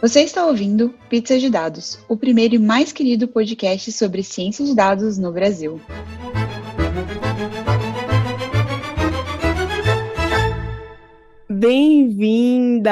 [0.00, 4.74] Você está ouvindo Pizza de Dados, o primeiro e mais querido podcast sobre ciência de
[4.74, 5.78] dados no Brasil.
[11.50, 12.88] Bem-vindas,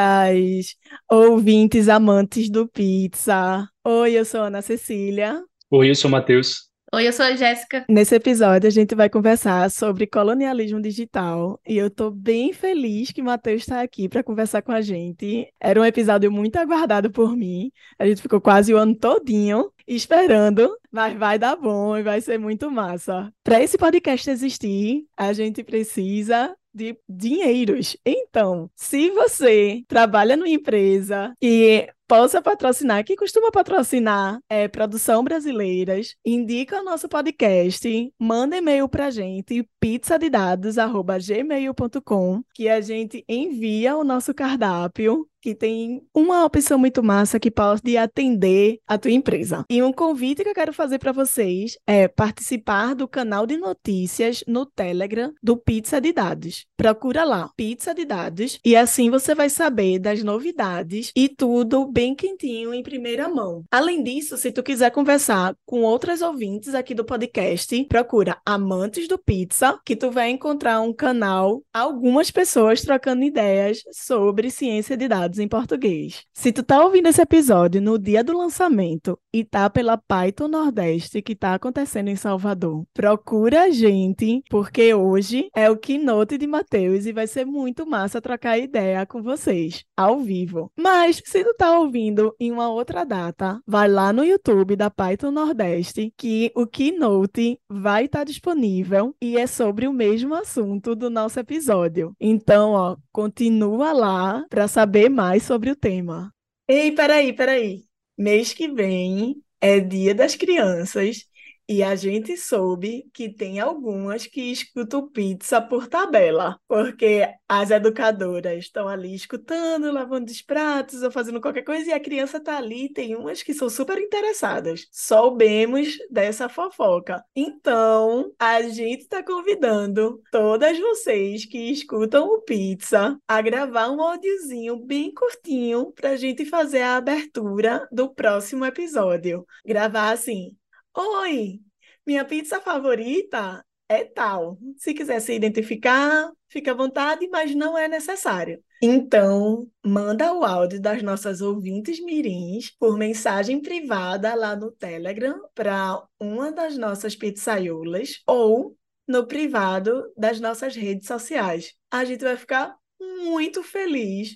[1.11, 3.67] ouvintes amantes do pizza.
[3.83, 5.43] Oi, eu sou Ana Cecília.
[5.71, 6.68] Oi, eu sou o Matheus.
[6.91, 7.85] Oi, eu sou a Jéssica.
[7.87, 13.21] Nesse episódio, a gente vai conversar sobre colonialismo digital e eu tô bem feliz que
[13.21, 15.53] o Matheus está aqui para conversar com a gente.
[15.61, 17.71] Era um episódio muito aguardado por mim.
[17.99, 22.39] A gente ficou quase o ano todinho esperando, mas vai dar bom e vai ser
[22.39, 23.31] muito massa.
[23.45, 27.99] Para esse podcast existir, a gente precisa de dinheiros.
[28.03, 36.17] Então, se você trabalha numa empresa e possa patrocinar, que costuma patrocinar é, produção brasileiras,
[36.25, 44.33] indica o nosso podcast, manda e-mail pra gente, pizzadidados.gmail.com, que a gente envia o nosso
[44.33, 49.65] cardápio que tem uma opção muito massa que pode atender a tua empresa.
[49.71, 54.43] E um convite que eu quero fazer para vocês é participar do canal de notícias
[54.47, 56.67] no Telegram do Pizza de Dados.
[56.77, 62.15] Procura lá, Pizza de Dados, e assim você vai saber das novidades e tudo bem
[62.15, 63.65] quentinho em primeira mão.
[63.69, 69.19] Além disso, se tu quiser conversar com outras ouvintes aqui do podcast, procura Amantes do
[69.19, 75.41] Pizza, que tu vai encontrar um canal, algumas pessoas trocando ideias sobre ciência de dados
[75.41, 76.23] em português.
[76.33, 81.23] Se tu tá ouvindo esse episódio no dia do lançamento e tá pela Python Nordeste
[81.23, 87.07] que tá acontecendo em Salvador, procura a gente, porque hoje é o keynote de Matheus
[87.07, 90.73] e vai ser muito massa trocar ideia com vocês, ao vivo.
[90.77, 95.31] Mas, se tu tá ouvindo em uma outra data, vai lá no YouTube da Python
[95.31, 101.09] Nordeste que o keynote vai estar tá disponível e é sobre o mesmo assunto do
[101.09, 102.13] nosso episódio.
[102.21, 106.33] Então, ó, continua lá para saber mais sobre o tema.
[106.67, 107.88] Ei, peraí, peraí.
[108.19, 111.28] Mês que vem é Dia das Crianças
[111.69, 118.65] e a gente soube que tem algumas que escutam pizza por tabela, porque as educadoras
[118.65, 122.91] estão ali escutando, lavando os pratos ou fazendo qualquer coisa, e a criança está ali.
[122.93, 124.87] Tem umas que são super interessadas.
[124.91, 127.23] Soubemos dessa fofoca.
[127.37, 134.77] Então, a gente está convidando todas vocês que escutam o pizza a gravar um áudiozinho
[134.77, 139.47] bem curtinho para a gente fazer a abertura do próximo episódio.
[139.67, 140.57] Gravar assim.
[141.01, 141.61] Oi,
[142.05, 144.59] minha pizza favorita é tal.
[144.77, 148.61] Se quiser se identificar, fica à vontade, mas não é necessário.
[148.83, 156.03] Então, manda o áudio das nossas ouvintes mirins por mensagem privada lá no Telegram para
[156.19, 158.77] uma das nossas pizzaiolas ou
[159.07, 161.75] no privado das nossas redes sociais.
[161.93, 162.75] A gente vai ficar
[163.23, 164.31] muito feliz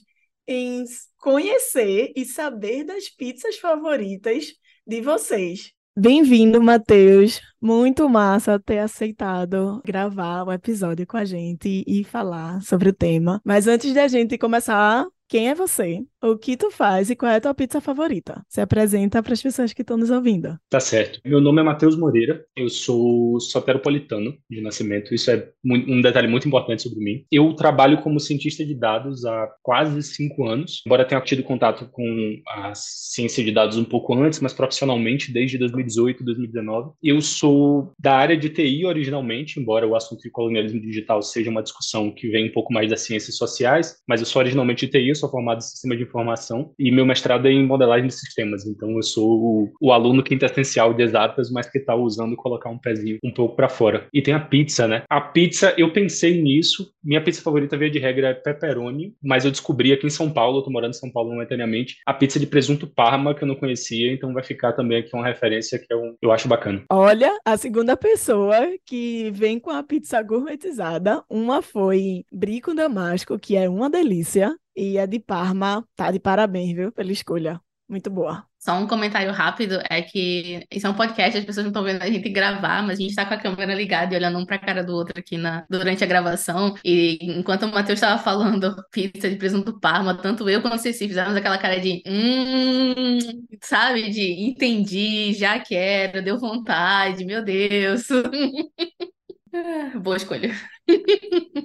[0.46, 0.84] em
[1.16, 4.52] conhecer e saber das pizzas favoritas
[4.86, 5.74] de vocês.
[5.94, 7.40] Bem-vindo, Matheus.
[7.60, 13.42] Muito massa ter aceitado gravar o episódio com a gente e falar sobre o tema.
[13.44, 16.02] Mas antes de a gente começar, quem é você?
[16.24, 18.44] O que tu faz e qual é a tua pizza favorita?
[18.48, 20.56] Se apresenta para as pessoas que estão nos ouvindo.
[20.70, 21.18] Tá certo.
[21.24, 26.46] Meu nome é Matheus Moreira, eu sou soteropolitano de nascimento, isso é um detalhe muito
[26.46, 27.24] importante sobre mim.
[27.28, 32.40] Eu trabalho como cientista de dados há quase cinco anos, embora tenha tido contato com
[32.48, 36.92] a ciência de dados um pouco antes, mas profissionalmente desde 2018, 2019.
[37.02, 41.64] Eu sou da área de TI originalmente, embora o assunto de colonialismo digital seja uma
[41.64, 45.16] discussão que vem um pouco mais das ciências sociais, mas eu sou originalmente de TI,
[45.16, 48.66] sou formado em sistema de informação e meu mestrado é em modelagem de sistemas.
[48.66, 52.78] Então eu sou o, o aluno quintessencial de exatas, mas que está usando colocar um
[52.78, 54.06] pezinho um pouco para fora.
[54.12, 55.04] E tem a pizza, né?
[55.08, 56.92] A pizza, eu pensei nisso.
[57.02, 60.58] Minha pizza favorita, via de regra, é pepperoni, mas eu descobri aqui em São Paulo,
[60.58, 63.56] eu tô morando em São Paulo momentaneamente, a pizza de presunto parma, que eu não
[63.56, 66.84] conhecia, então vai ficar também aqui uma referência que eu, eu acho bacana.
[66.90, 73.56] Olha, a segunda pessoa que vem com a pizza gourmetizada, uma foi Brico Damasco, que
[73.56, 77.60] é uma delícia, e a de Parma tá de parabéns, viu, pela escolha.
[77.88, 78.46] Muito boa.
[78.58, 82.00] Só um comentário rápido é que isso é um podcast, as pessoas não estão vendo
[82.00, 84.56] a gente gravar, mas a gente está com a câmera ligada e olhando um para
[84.56, 86.74] a cara do outro aqui na, durante a gravação.
[86.84, 91.08] E enquanto o Matheus estava falando pizza de presunto parma, tanto eu quanto o Ceci
[91.08, 93.18] fizemos aquela cara de hum,
[93.60, 94.08] sabe?
[94.10, 98.06] De entendi, já quero, deu vontade, meu Deus.
[100.02, 100.54] Boa escolha.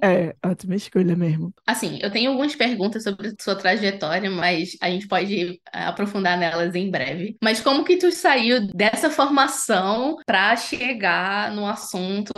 [0.02, 1.54] É, ótima escolha mesmo.
[1.66, 6.76] Assim, eu tenho algumas perguntas sobre sua trajetória, mas a gente pode eh, aprofundar nelas
[6.76, 7.38] em breve.
[7.44, 12.34] Mas como que tu saiu dessa formação para chegar no assunto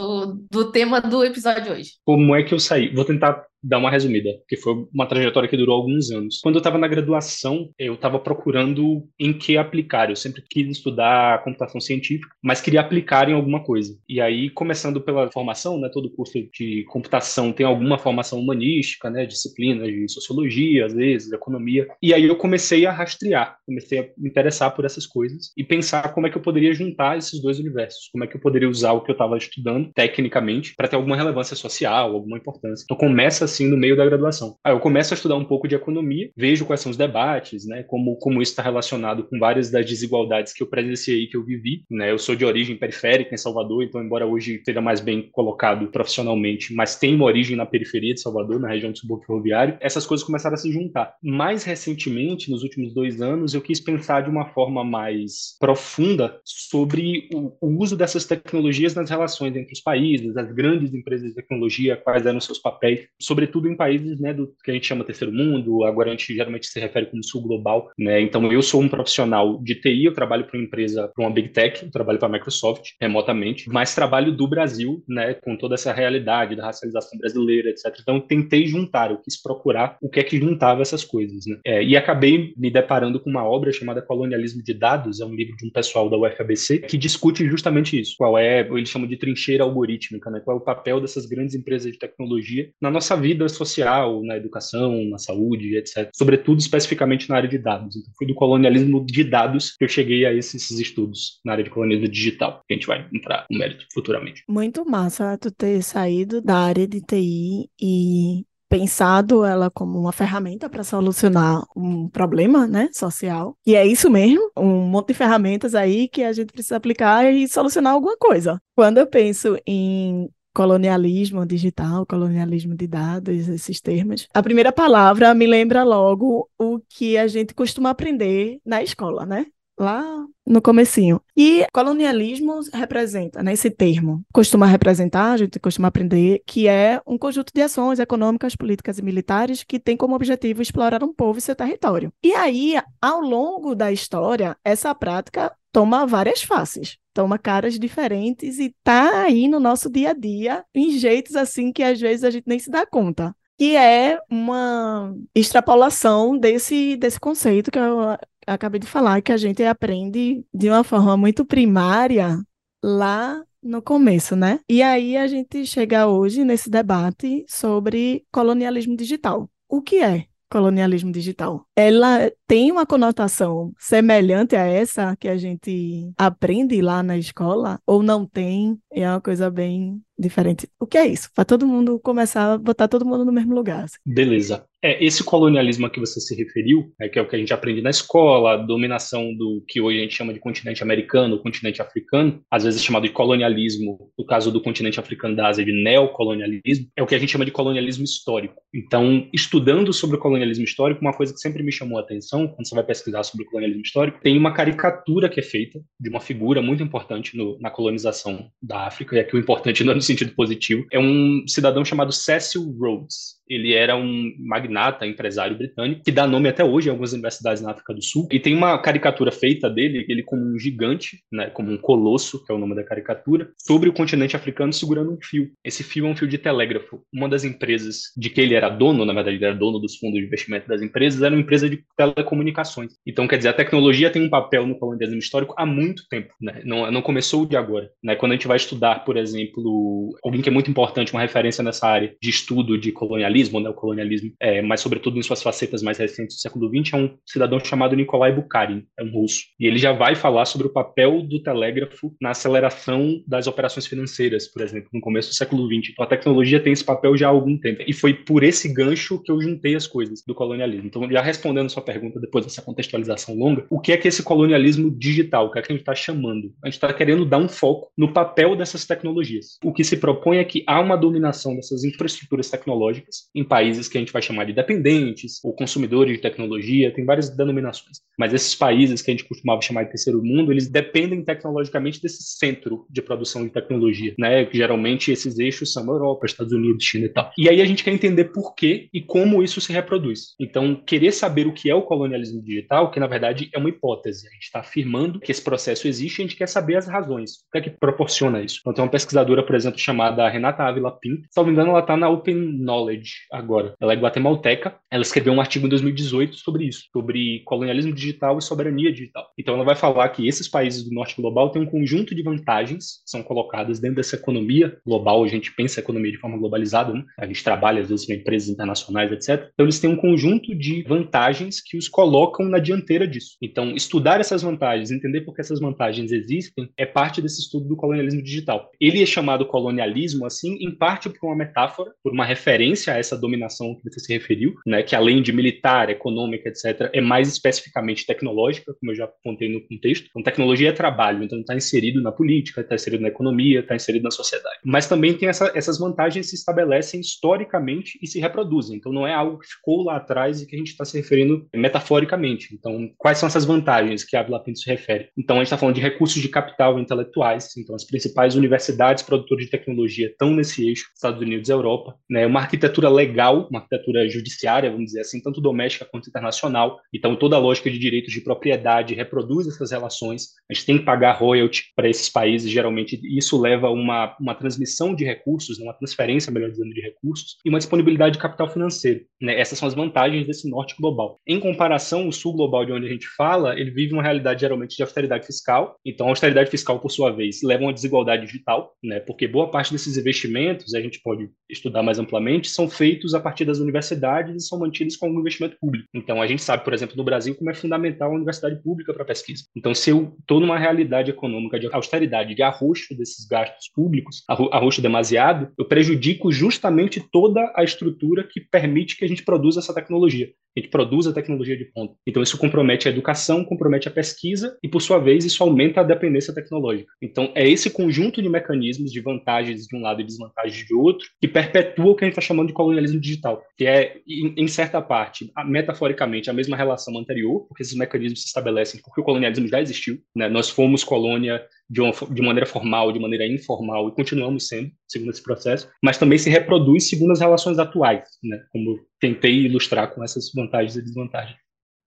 [0.50, 1.92] do tema do episódio hoje?
[2.06, 2.94] Como é que eu saí?
[2.94, 6.40] Vou tentar dar uma resumida, que foi uma trajetória que durou alguns anos.
[6.42, 10.10] Quando eu estava na graduação, eu estava procurando em que aplicar.
[10.10, 13.98] Eu sempre quis estudar computação científica, mas queria aplicar em alguma coisa.
[14.08, 16.50] E aí, começando pela formação, né, todo curso de
[16.86, 21.88] computação tem alguma formação humanística, né, disciplinas de sociologia, às vezes, economia.
[22.02, 26.14] E aí eu comecei a rastrear, comecei a me interessar por essas coisas e pensar
[26.14, 28.94] como é que eu poderia juntar esses dois universos, como é que eu poderia usar
[28.94, 32.84] o que eu estava estudando tecnicamente para ter alguma relevância social, alguma importância.
[32.84, 34.56] Então começa assim no meio da graduação.
[34.64, 37.84] Aí eu começo a estudar um pouco de economia, vejo quais são os debates, né,
[37.84, 41.84] como, como isso está relacionado com várias das desigualdades que eu presenciei, que eu vivi,
[41.90, 45.88] né, eu sou de origem periférica em Salvador, então embora hoje seja mais bem colocado
[45.88, 50.06] profissionalmente, mas tem uma origem na periferia de Salvador, na região do subúrbio ferroviário, essas
[50.06, 51.16] coisas começaram a se juntar.
[51.22, 57.30] Mais recentemente, nos últimos dois anos, eu quis pensar de uma forma mais profunda sobre
[57.34, 61.98] o, o uso dessas tecnologias nas relações entre os países, as grandes empresas de tecnologia,
[61.98, 65.84] quais eram seus papéis, sobretudo em países né, do que a gente chama terceiro mundo,
[65.84, 67.92] agora a gente geralmente se refere como sul global.
[67.98, 68.22] Né?
[68.22, 71.50] Então, eu sou um profissional de TI, eu trabalho para uma empresa, para uma Big
[71.50, 75.94] Tech, eu trabalho para a Microsoft remotamente, mas trabalho do Brasil, né, com toda essa
[75.94, 77.96] realidade da racialização brasileira, etc.
[78.02, 81.46] Então, tentei juntar, eu quis procurar o que é que juntava essas coisas.
[81.46, 81.58] Né?
[81.66, 85.56] É, e acabei me deparando com uma obra chamada Colonialismo de Dados, é um livro
[85.58, 88.16] de um pessoal da UFABC, que discute justamente isso.
[88.18, 90.40] Qual é, eles chamam de trincheira algorítmica, né?
[90.40, 95.04] qual é o papel dessas grandes empresas de tecnologia na nossa vida social, na educação,
[95.06, 96.10] na saúde, etc.
[96.14, 97.96] Sobretudo, especificamente na área de dados.
[97.96, 101.64] Então, foi do colonialismo de dados que eu cheguei a esses, esses estudos na área
[101.64, 104.44] de colonialismo digital, que a gente vai entrar no mérito futuramente.
[104.48, 110.70] Muito massa tu ter saído da área de TI e pensado ela como uma ferramenta
[110.70, 113.58] para solucionar um problema, né, social.
[113.66, 117.48] E é isso mesmo, um monte de ferramentas aí que a gente precisa aplicar e
[117.48, 118.62] solucionar alguma coisa.
[118.76, 124.28] Quando eu penso em colonialismo digital, colonialismo de dados, esses termos.
[124.34, 129.46] A primeira palavra me lembra logo o que a gente costuma aprender na escola, né?
[129.80, 131.22] Lá no comecinho.
[131.38, 137.18] E colonialismo representa, né, esse termo, costuma representar, a gente costuma aprender, que é um
[137.18, 141.42] conjunto de ações econômicas, políticas e militares que tem como objetivo explorar um povo e
[141.42, 142.12] seu território.
[142.24, 148.74] E aí, ao longo da história, essa prática toma várias faces toma caras diferentes e
[148.82, 152.46] tá aí no nosso dia a dia em jeitos assim que às vezes a gente
[152.48, 153.36] nem se dá conta.
[153.58, 158.18] Que é uma extrapolação desse, desse conceito que eu
[158.54, 162.38] acabei de falar, que a gente aprende de uma forma muito primária
[162.84, 164.60] lá no começo, né?
[164.70, 169.50] E aí a gente chega hoje nesse debate sobre colonialismo digital.
[169.68, 171.66] O que é colonialismo digital?
[171.80, 178.04] Ela tem uma conotação semelhante a essa que a gente aprende lá na escola ou
[178.04, 178.78] não tem?
[178.92, 180.68] É uma coisa bem diferente.
[180.78, 181.30] O que é isso?
[181.34, 183.86] Para todo mundo começar a botar todo mundo no mesmo lugar.
[183.86, 183.96] Assim.
[184.06, 184.66] Beleza.
[184.82, 187.54] É, esse colonialismo a que você se referiu, é, que é o que a gente
[187.54, 191.82] aprende na escola, a dominação do que hoje a gente chama de continente americano, continente
[191.82, 196.88] africano, às vezes chamado de colonialismo, no caso do continente africano da Ásia, de neocolonialismo,
[196.96, 198.62] é o que a gente chama de colonialismo histórico.
[198.74, 202.68] Então, estudando sobre o colonialismo histórico, uma coisa que sempre me chamou a atenção, quando
[202.68, 206.20] você vai pesquisar sobre o colonialismo histórico, tem uma caricatura que é feita de uma
[206.20, 210.02] figura muito importante no, na colonização da África, e aqui o importante não é no
[210.02, 213.39] sentido positivo, é um cidadão chamado Cecil Rhodes.
[213.50, 217.72] Ele era um magnata, empresário britânico, que dá nome até hoje em algumas universidades na
[217.72, 218.28] África do Sul.
[218.32, 222.52] E tem uma caricatura feita dele, ele como um gigante, né, como um colosso, que
[222.52, 225.52] é o nome da caricatura, sobre o continente africano segurando um fio.
[225.64, 227.02] Esse fio é um fio de telégrafo.
[227.14, 230.20] Uma das empresas de que ele era dono, na verdade, ele era dono dos fundos
[230.20, 232.94] de investimento das empresas, era uma empresa de telecomunicações.
[233.06, 236.62] Então, quer dizer, a tecnologia tem um papel no colonialismo histórico há muito tempo, né?
[236.64, 237.90] Não, não começou de agora.
[238.04, 238.16] Né?
[238.16, 241.88] Quando a gente vai estudar, por exemplo, alguém que é muito importante, uma referência nessa
[241.88, 245.82] área de estudo de colonialismo, colonialismo, né, o colonialismo, é, mas sobretudo em suas facetas
[245.82, 249.44] mais recentes do século XX, é um cidadão chamado Nikolai Bukharin, é um russo.
[249.60, 254.48] E ele já vai falar sobre o papel do telégrafo na aceleração das operações financeiras,
[254.48, 255.92] por exemplo, no começo do século XX.
[255.92, 257.84] Então a tecnologia tem esse papel já há algum tempo.
[257.88, 260.88] E foi por esse gancho que eu juntei as coisas do colonialismo.
[260.88, 264.92] Então, já respondendo sua pergunta depois dessa contextualização longa, o que é que esse colonialismo
[264.92, 266.54] digital, o que é que a gente está chamando?
[266.64, 269.58] A gente está querendo dar um foco no papel dessas tecnologias.
[269.64, 273.98] O que se propõe é que há uma dominação dessas infraestruturas tecnológicas em países que
[273.98, 278.00] a gente vai chamar de dependentes ou consumidores de tecnologia, tem várias denominações.
[278.18, 282.24] Mas esses países que a gente costumava chamar de terceiro mundo, eles dependem tecnologicamente desse
[282.24, 284.48] centro de produção de tecnologia, né?
[284.52, 287.32] Geralmente esses eixos são Europa, Estados Unidos, China e tal.
[287.38, 290.36] E aí a gente quer entender por que e como isso se reproduz.
[290.40, 294.28] Então, querer saber o que é o colonialismo digital, que na verdade é uma hipótese.
[294.28, 297.32] A gente está afirmando que esse processo existe a gente quer saber as razões.
[297.48, 298.60] O que é que proporciona isso?
[298.62, 301.28] Então, tem uma pesquisadora, por exemplo, chamada Renata Ávila Pinto.
[301.30, 303.74] Se não me engano, ela está na Open Knowledge agora.
[303.80, 304.76] Ela é guatemalteca.
[304.92, 309.30] Ela escreveu um artigo em 2018 sobre isso, sobre colonialismo digital e soberania digital.
[309.38, 313.02] Então, ela vai falar que esses países do norte global têm um conjunto de vantagens
[313.04, 315.24] que são colocadas dentro dessa economia global.
[315.24, 317.04] A gente pensa a economia de forma globalizada, né?
[317.18, 319.50] a gente trabalha às vezes com empresas internacionais, etc.
[319.54, 323.38] Então, eles têm um conjunto de vantagens que os colocam na dianteira disso.
[323.42, 327.76] Então, estudar essas vantagens, entender por que essas vantagens existem, é parte desse estudo do
[327.76, 328.70] colonialismo digital.
[328.80, 333.18] Ele é chamado colonialismo, assim, em parte por uma metáfora, por uma referência a essa
[333.18, 338.06] dominação que você se referiu, né, que além de militar, econômica, etc., é mais especificamente
[338.06, 340.08] tecnológica, como eu já contei no contexto.
[340.10, 344.04] Então, tecnologia é trabalho, então está inserido na política, está inserido na economia, está inserido
[344.04, 344.58] na sociedade.
[344.64, 348.78] Mas também tem essa, essas vantagens que se estabelecem historicamente e se reproduzem.
[348.78, 351.48] Então, não é algo que ficou lá atrás e que a gente está se referindo
[351.54, 352.54] metaforicamente.
[352.54, 355.10] Então, quais são essas vantagens que a Ávila Pinto se refere?
[355.18, 357.56] Então, a gente está falando de recursos de capital intelectuais.
[357.58, 361.96] Então, as principais universidades produtoras de tecnologia estão nesse eixo, Estados Unidos e Europa.
[362.10, 362.26] Né?
[362.26, 366.80] Uma arquitetura legal, uma arquitetura judiciária, vamos dizer assim, tanto doméstica quanto internacional.
[366.94, 370.30] Então, toda a lógica de direitos de propriedade reproduz essas relações.
[370.50, 374.36] A gente tem que pagar royalty para esses países, geralmente isso leva a uma, uma
[374.36, 375.66] transmissão de recursos, né?
[375.66, 379.02] uma transferência, melhor dizendo, de recursos, e uma disponibilidade de capital financeiro.
[379.22, 379.40] Né?
[379.40, 381.20] Essas são as vantagens desse norte global.
[381.28, 384.76] Em comparação, o sul global de onde a gente fala, ele vive uma realidade geralmente
[384.76, 385.78] de austeridade fiscal.
[385.86, 389.00] Então, a austeridade fiscal, por sua vez, leva a uma desigualdade digital, né?
[389.00, 393.44] porque boa parte desses investimentos, a gente pode estudar mais amplamente, são feitos a partir
[393.44, 395.86] das universidades e são mantidos com algum investimento público.
[395.94, 399.04] Então, a gente sabe, por exemplo, no Brasil, como é fundamental a universidade pública para
[399.04, 399.44] pesquisa.
[399.54, 404.82] Então, se eu estou numa realidade econômica de austeridade, de arroxo desses gastos públicos, arroxo
[404.82, 410.30] demasiado, eu prejudico justamente toda a estrutura que permite que a gente produza essa tecnologia
[410.60, 411.94] gente produz a tecnologia de ponta.
[412.08, 415.84] Então, isso compromete a educação, compromete a pesquisa e, por sua vez, isso aumenta a
[415.84, 416.92] dependência tecnológica.
[417.02, 421.08] Então, é esse conjunto de mecanismos de vantagens de um lado e desvantagens de outro
[421.20, 424.82] que perpetua o que a gente está chamando de colonialismo digital, que é, em, certa
[424.82, 429.62] parte, metaforicamente, a mesma relação anterior, porque esses mecanismos se estabelecem porque o colonialismo já
[429.62, 430.00] existiu.
[430.16, 430.28] Né?
[430.28, 435.12] Nós fomos colônia de, uma, de maneira formal, de maneira informal, e continuamos sendo, segundo
[435.12, 438.42] esse processo, mas também se reproduz segundo as relações atuais, né?
[438.52, 441.38] como tentei ilustrar com essas vantagens e desvantagens.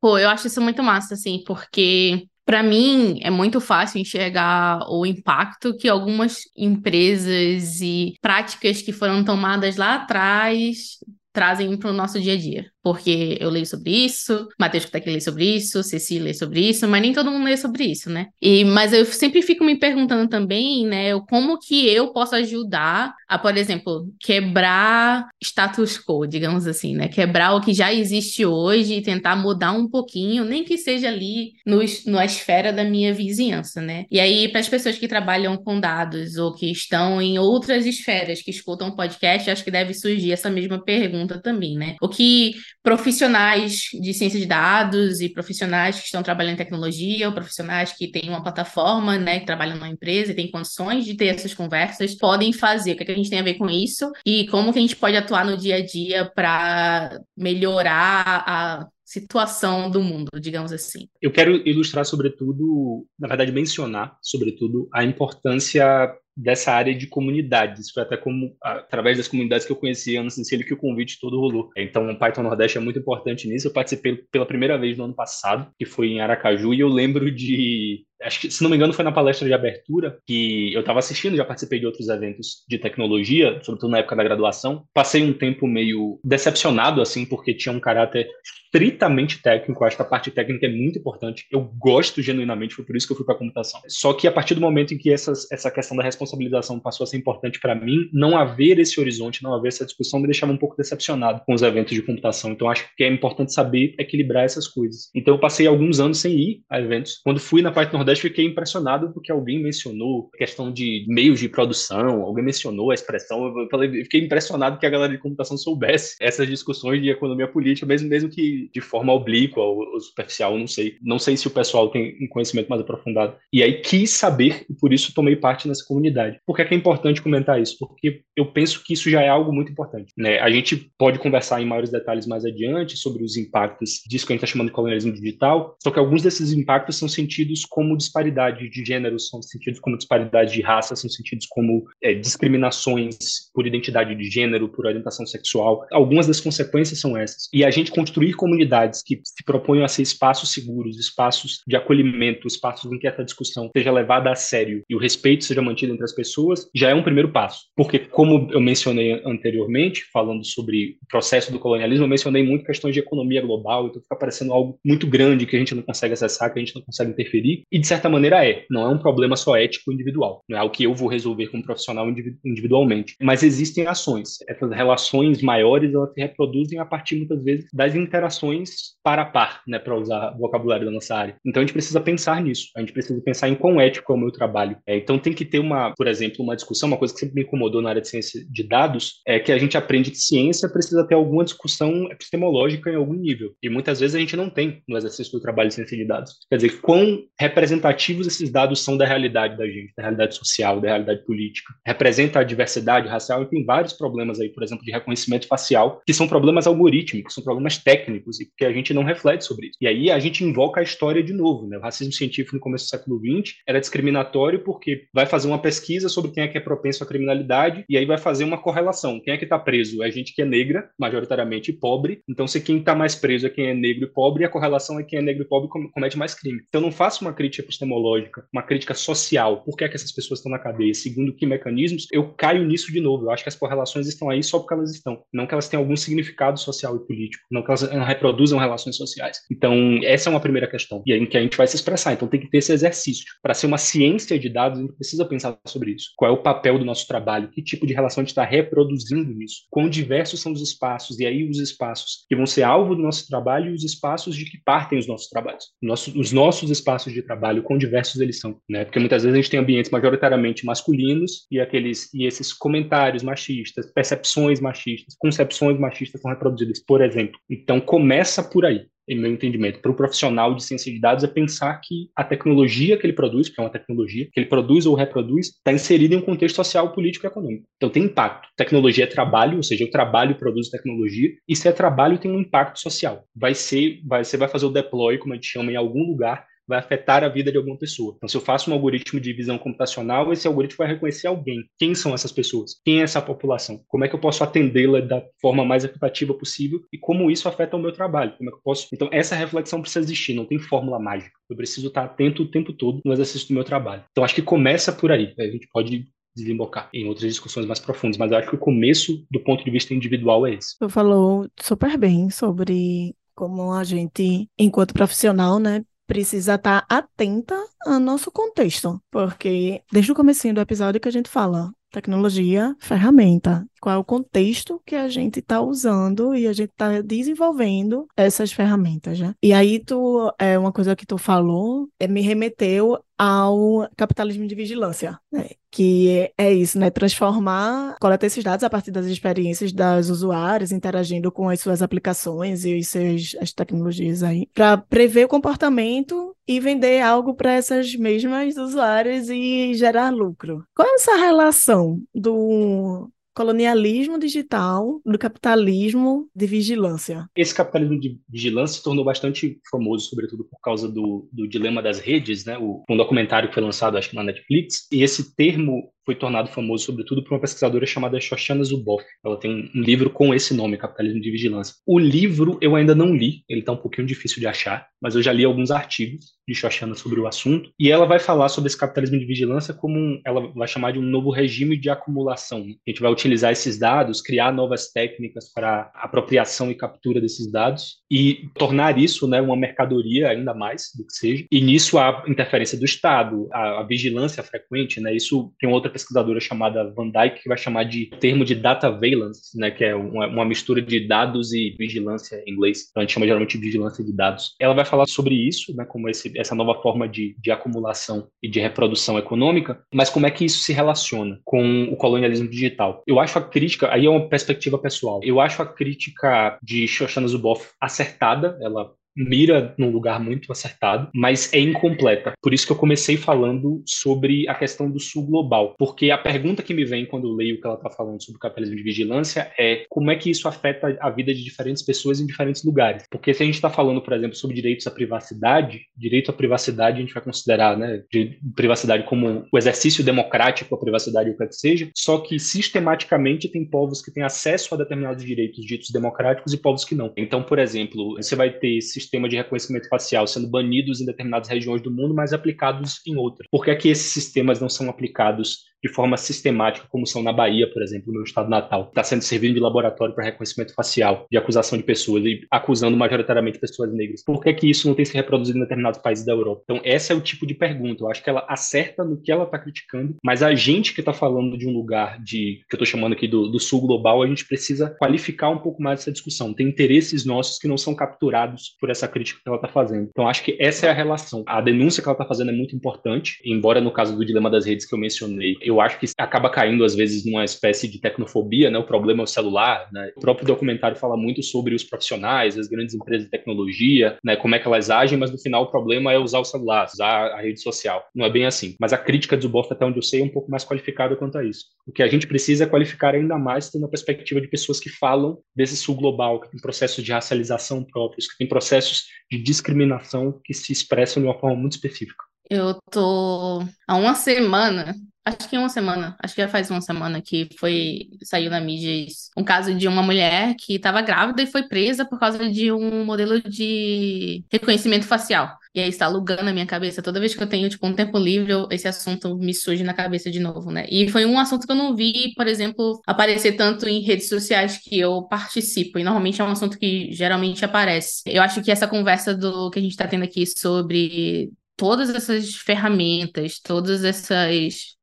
[0.01, 5.07] Pô, eu acho isso muito massa, assim, porque para mim é muito fácil enxergar o
[5.07, 10.99] impacto que algumas empresas e práticas que foram tomadas lá atrás
[11.33, 14.99] trazem para o nosso dia a dia porque eu leio sobre isso, Matheus que tá
[14.99, 18.11] aqui lê sobre isso, Ceci lê sobre isso, mas nem todo mundo lê sobre isso,
[18.11, 18.29] né?
[18.41, 23.39] E, mas eu sempre fico me perguntando também, né, como que eu posso ajudar a,
[23.39, 27.09] por exemplo, quebrar status quo, digamos assim, né?
[27.09, 31.53] Quebrar o que já existe hoje e tentar mudar um pouquinho, nem que seja ali
[31.65, 34.05] no, na esfera da minha vizinhança, né?
[34.11, 38.43] E aí, para as pessoas que trabalham com dados ou que estão em outras esferas
[38.43, 41.97] que escutam podcast, acho que deve surgir essa mesma pergunta também, né?
[42.01, 47.35] O que profissionais de ciência de dados e profissionais que estão trabalhando em tecnologia, ou
[47.35, 51.27] profissionais que têm uma plataforma, né, que trabalham numa empresa e têm condições de ter
[51.27, 52.93] essas conversas, podem fazer.
[52.93, 54.83] O que, é que a gente tem a ver com isso e como que a
[54.83, 61.07] gente pode atuar no dia a dia para melhorar a situação do mundo, digamos assim.
[61.21, 67.91] Eu quero ilustrar, sobretudo, na verdade, mencionar, sobretudo, a importância dessa área de comunidades.
[67.91, 71.39] Foi até como através das comunidades que eu conheci Ana Cecília que o convite todo
[71.39, 71.71] rolou.
[71.77, 73.69] Então, o Python Nordeste é muito importante nisso.
[73.69, 77.31] Eu participei pela primeira vez no ano passado, que foi em Aracaju, e eu lembro
[77.31, 80.99] de acho que, se não me engano, foi na palestra de abertura que eu estava
[80.99, 84.85] assistindo, já participei de outros eventos de tecnologia, sobretudo na época da graduação.
[84.95, 89.85] Passei um tempo meio decepcionado, assim, porque tinha um caráter estritamente técnico.
[89.85, 91.47] Acho que a parte técnica é muito importante.
[91.51, 93.81] Eu gosto genuinamente, foi por isso que eu fui para a computação.
[93.89, 97.07] Só que a partir do momento em que essas, essa questão da responsabilização passou a
[97.07, 100.57] ser importante para mim, não haver esse horizonte, não haver essa discussão me deixava um
[100.57, 102.53] pouco decepcionado com os eventos de computação.
[102.53, 105.11] Então, acho que é importante saber equilibrar essas coisas.
[105.15, 107.21] Então, eu passei alguns anos sem ir a eventos.
[107.25, 112.23] Quando fui na parte Nordeste, fiquei impressionado porque alguém mencionou questão de meios de produção,
[112.23, 113.47] alguém mencionou a expressão.
[113.59, 117.87] Eu falei, fiquei impressionado que a galera de computação soubesse essas discussões de economia política,
[117.87, 120.97] mesmo, mesmo que de forma oblíqua ou, ou superficial, não sei.
[121.03, 123.35] Não sei se o pessoal tem um conhecimento mais aprofundado.
[123.53, 126.12] E aí quis saber, e por isso tomei parte nessa comunidade
[126.47, 127.77] Por que é, que é importante comentar isso?
[127.79, 130.13] Porque eu penso que isso já é algo muito importante.
[130.17, 130.39] Né?
[130.39, 134.35] A gente pode conversar em maiores detalhes mais adiante sobre os impactos disso que a
[134.35, 138.69] gente está chamando de colonialismo digital, só que alguns desses impactos são sentidos como disparidade
[138.69, 144.15] de gênero, são sentidos como disparidade de raça, são sentidos como é, discriminações por identidade
[144.15, 145.87] de gênero, por orientação sexual.
[145.93, 147.49] Algumas das consequências são essas.
[147.53, 152.47] E a gente construir comunidades que se proponham a ser espaços seguros, espaços de acolhimento,
[152.47, 156.02] espaços em que essa discussão seja levada a sério e o respeito seja mantido entre
[156.05, 157.67] as pessoas, já é um primeiro passo.
[157.77, 162.95] Porque, como eu mencionei anteriormente, falando sobre o processo do colonialismo, eu mencionei muito questões
[162.95, 166.53] de economia global, então fica parecendo algo muito grande que a gente não consegue acessar,
[166.53, 167.65] que a gente não consegue interferir.
[167.71, 168.65] E, de certa maneira, é.
[168.71, 170.43] Não é um problema só ético individual.
[170.49, 172.09] Não é algo que eu vou resolver como profissional
[172.45, 173.17] individualmente.
[173.21, 174.39] Mas existem ações.
[174.49, 179.63] Essas relações maiores, elas se reproduzem a partir, muitas vezes, das interações para a par,
[179.67, 181.37] né, para usar o vocabulário da nossa área.
[181.45, 182.69] Então, a gente precisa pensar nisso.
[182.77, 184.77] A gente precisa pensar em quão ético é o meu trabalho.
[184.87, 187.43] É, então, tem que ter uma, por exemplo, uma discussão, uma coisa que sempre me
[187.43, 191.07] incomodou na área de ciência de dados, é que a gente aprende que ciência precisa
[191.07, 193.55] ter alguma discussão epistemológica em algum nível.
[193.63, 196.33] E muitas vezes a gente não tem no exercício do trabalho de ciência de dados.
[196.49, 200.89] Quer dizer, quão representativos esses dados são da realidade da gente, da realidade social, da
[200.89, 201.73] realidade política.
[201.87, 206.15] Representa a diversidade racial e tem vários problemas aí, por exemplo, de reconhecimento facial, que
[206.15, 209.79] são problemas algorítmicos, são problemas técnicos e que a gente não reflete sobre isso.
[209.81, 211.79] E aí a gente invoca a história de novo, né?
[211.79, 215.82] O racismo científico no começo do século XX era discriminatório porque vai fazer uma pesquisa
[216.09, 219.21] sobre quem é que é propenso à criminalidade e aí vai fazer uma correlação.
[219.21, 220.03] Quem é que está preso?
[220.03, 222.23] É gente que é negra, majoritariamente pobre.
[222.29, 225.03] Então, se quem está mais preso é quem é negro e pobre, a correlação é
[225.03, 226.63] quem é negro e pobre comete mais crime.
[226.69, 229.63] Então, não faço uma crítica epistemológica, uma crítica social.
[229.63, 230.95] Por que, é que essas pessoas estão na cadeia?
[230.95, 232.07] Segundo que mecanismos?
[232.13, 233.27] Eu caio nisso de novo.
[233.27, 235.23] Eu acho que as correlações estão aí só porque elas estão.
[235.33, 237.45] Não que elas tenham algum significado social e político.
[237.51, 239.39] Não que elas reproduzam relações sociais.
[239.51, 241.03] Então, essa é uma primeira questão.
[241.07, 242.13] E aí que a gente vai se expressar.
[242.13, 243.25] Então, tem que ter esse exercício.
[243.43, 246.11] Para ser uma ciência de dados, a gente precisa pensar sobre isso.
[246.17, 247.51] Qual é o papel do nosso trabalho?
[247.51, 249.63] Que tipo de relação a gente está reproduzindo nisso?
[249.71, 251.19] Quão diversos são os espaços?
[251.19, 254.45] E aí, os espaços que vão ser alvo do nosso trabalho e os espaços de
[254.45, 255.65] que partem os nossos trabalhos.
[255.81, 258.59] Nosso, os nossos espaços de trabalho, quão diversos eles são.
[258.69, 258.85] Né?
[258.85, 263.91] Porque muitas vezes a gente tem ambientes majoritariamente masculinos e aqueles e esses comentários machistas,
[263.93, 267.39] percepções machistas, concepções machistas são reproduzidas, por exemplo.
[267.49, 271.27] Então, começa por aí em meu entendimento, para o profissional de ciência de dados é
[271.27, 274.95] pensar que a tecnologia que ele produz, que é uma tecnologia, que ele produz ou
[274.95, 277.67] reproduz, está inserida em um contexto social, político e econômico.
[277.77, 278.49] Então tem impacto.
[278.57, 282.41] Tecnologia é trabalho, ou seja, o trabalho produz tecnologia, e se é trabalho, tem um
[282.41, 283.25] impacto social.
[283.35, 286.47] Vai ser, vai, você vai fazer o deploy, como a gente chama, em algum lugar,
[286.67, 288.15] vai afetar a vida de alguma pessoa.
[288.17, 291.65] Então, se eu faço um algoritmo de visão computacional, esse algoritmo vai reconhecer alguém.
[291.79, 292.81] Quem são essas pessoas?
[292.85, 293.83] Quem é essa população?
[293.89, 297.77] Como é que eu posso atendê-la da forma mais equitativa possível e como isso afeta
[297.77, 298.37] o meu trabalho?
[298.37, 298.89] Como é que eu posso?
[298.93, 301.33] Então, essa reflexão precisa existir, não tem fórmula mágica.
[301.49, 304.05] Eu preciso estar atento o tempo todo no exercício do meu trabalho.
[304.11, 305.35] Então, acho que começa por aí.
[305.39, 309.25] A gente pode desembocar em outras discussões mais profundas, mas eu acho que o começo,
[309.31, 310.79] do ponto de vista individual, é esse.
[310.79, 317.99] Tu falou super bem sobre como a gente, enquanto profissional, né, precisa estar atenta ao
[317.99, 323.97] nosso contexto, porque desde o começo do episódio que a gente fala tecnologia, ferramenta, qual
[323.97, 329.19] é o contexto que a gente está usando e a gente está desenvolvendo essas ferramentas,
[329.19, 329.35] né?
[329.43, 334.55] E aí tu é uma coisa que tu falou, é, me remeteu ao capitalismo de
[334.55, 335.49] vigilância, né?
[335.73, 336.91] que é isso, né?
[336.91, 342.67] Transformar, coletar esses dados a partir das experiências das usuários, interagindo com as suas aplicações
[342.67, 348.57] e suas, as tecnologias aí, para prever o comportamento e vender algo para essas mesmas
[348.59, 350.63] usuárias e gerar lucro.
[350.75, 357.27] Qual é essa relação do colonialismo digital, do capitalismo de vigilância.
[357.37, 361.99] Esse capitalismo de vigilância se tornou bastante famoso, sobretudo por causa do, do dilema das
[361.99, 362.59] redes, né?
[362.59, 366.49] O, um documentário que foi lançado, acho que na Netflix, e esse termo foi tornado
[366.49, 369.05] famoso, sobretudo, por uma pesquisadora chamada Shoshana Zuboff.
[369.25, 371.75] Ela tem um livro com esse nome, Capitalismo de Vigilância.
[371.87, 375.23] O livro eu ainda não li, ele está um pouquinho difícil de achar, mas eu
[375.23, 378.77] já li alguns artigos de Shoshana sobre o assunto, e ela vai falar sobre esse
[378.77, 382.61] capitalismo de vigilância como um, ela vai chamar de um novo regime de acumulação.
[382.87, 387.99] A gente vai utilizar esses dados, criar novas técnicas para apropriação e captura desses dados
[388.11, 391.45] e tornar isso né, uma mercadoria ainda mais do que seja.
[391.51, 396.41] E nisso a interferência do Estado, a, a vigilância frequente, né, isso tem outra pesquisadora
[396.41, 400.27] chamada Van Dyke que vai chamar de termo de data valence, né, que é uma,
[400.27, 402.89] uma, mistura de dados e vigilância em inglês.
[402.91, 404.55] Então a gente chama geralmente de vigilância de dados.
[404.61, 408.49] Ela vai falar sobre isso, né, como esse, essa nova forma de, de acumulação e
[408.49, 413.03] de reprodução econômica, mas como é que isso se relaciona com o colonialismo digital.
[413.07, 417.29] Eu acho a crítica, aí é uma perspectiva pessoal, eu acho a crítica de Shoshana
[417.29, 422.33] Zuboff acertada, ela mira num lugar muito acertado, mas é incompleta.
[422.43, 426.63] Por isso que eu comecei falando sobre a questão do sul global, porque a pergunta
[426.63, 428.83] que me vem quando eu leio o que ela está falando sobre o capitalismo de
[428.83, 433.05] vigilância é como é que isso afeta a vida de diferentes pessoas em diferentes lugares.
[433.11, 436.99] Porque se a gente está falando, por exemplo, sobre direitos à privacidade, direito à privacidade
[436.99, 441.53] a gente vai considerar, né, de privacidade como o exercício democrático, a privacidade o que
[441.53, 446.59] seja, só que sistematicamente tem povos que têm acesso a determinados direitos ditos democráticos e
[446.59, 447.13] povos que não.
[447.17, 451.83] Então, por exemplo, você vai ter sistema de reconhecimento facial sendo banidos em determinadas regiões
[451.83, 453.49] do mundo, mas aplicados em outras.
[453.51, 457.33] Por que é que esses sistemas não são aplicados de forma sistemática, como são na
[457.33, 458.87] Bahia, por exemplo, no meu estado natal.
[458.89, 463.59] Está sendo servido de laboratório para reconhecimento facial, de acusação de pessoas, e acusando majoritariamente
[463.59, 464.23] pessoas negras.
[464.25, 466.63] Por que, que isso não tem se reproduzido em determinados países da Europa?
[466.65, 468.05] Então, esse é o tipo de pergunta.
[468.05, 471.13] Eu acho que ela acerta no que ela está criticando, mas a gente que está
[471.13, 474.27] falando de um lugar de que eu estou chamando aqui do, do sul global, a
[474.27, 476.55] gente precisa qualificar um pouco mais essa discussão.
[476.55, 480.09] Tem interesses nossos que não são capturados por essa crítica que ela está fazendo.
[480.11, 481.43] Então, acho que essa é a relação.
[481.47, 484.67] A denúncia que ela está fazendo é muito importante, embora no caso do dilema das
[484.67, 488.71] redes que eu mencionei, eu acho que acaba caindo às vezes numa espécie de tecnofobia,
[488.71, 488.79] né?
[488.79, 490.11] O problema é o celular, né?
[490.17, 494.37] O próprio documentário fala muito sobre os profissionais, as grandes empresas de tecnologia, né?
[494.37, 497.33] Como é que elas agem, mas no final o problema é usar o celular, usar
[497.33, 498.05] a rede social.
[498.15, 498.77] Não é bem assim.
[498.81, 501.39] Mas a crítica do Zuboff, até onde eu sei, é um pouco mais qualificada quanto
[501.39, 501.67] a isso.
[501.87, 504.89] O que a gente precisa é qualificar ainda mais tendo a perspectiva de pessoas que
[504.89, 510.41] falam desse sul global, que tem processos de racialização próprios, que tem processos de discriminação
[510.45, 512.32] que se expressam de uma forma muito específica.
[512.55, 517.23] Eu tô há uma semana, acho que uma semana, acho que já faz uma semana
[517.23, 521.47] que foi saiu na mídia isso, um caso de uma mulher que estava grávida e
[521.47, 525.57] foi presa por causa de um modelo de reconhecimento facial.
[525.75, 527.01] E aí está alugando a minha cabeça.
[527.01, 529.95] Toda vez que eu tenho, tipo, um tempo livre, eu, esse assunto me surge na
[529.95, 530.85] cabeça de novo, né?
[530.91, 534.77] E foi um assunto que eu não vi, por exemplo, aparecer tanto em redes sociais
[534.77, 535.99] que eu participo.
[535.99, 538.23] E normalmente é um assunto que geralmente aparece.
[538.27, 542.55] Eu acho que essa conversa do que a gente está tendo aqui sobre todas essas
[542.57, 544.97] ferramentas, todas essas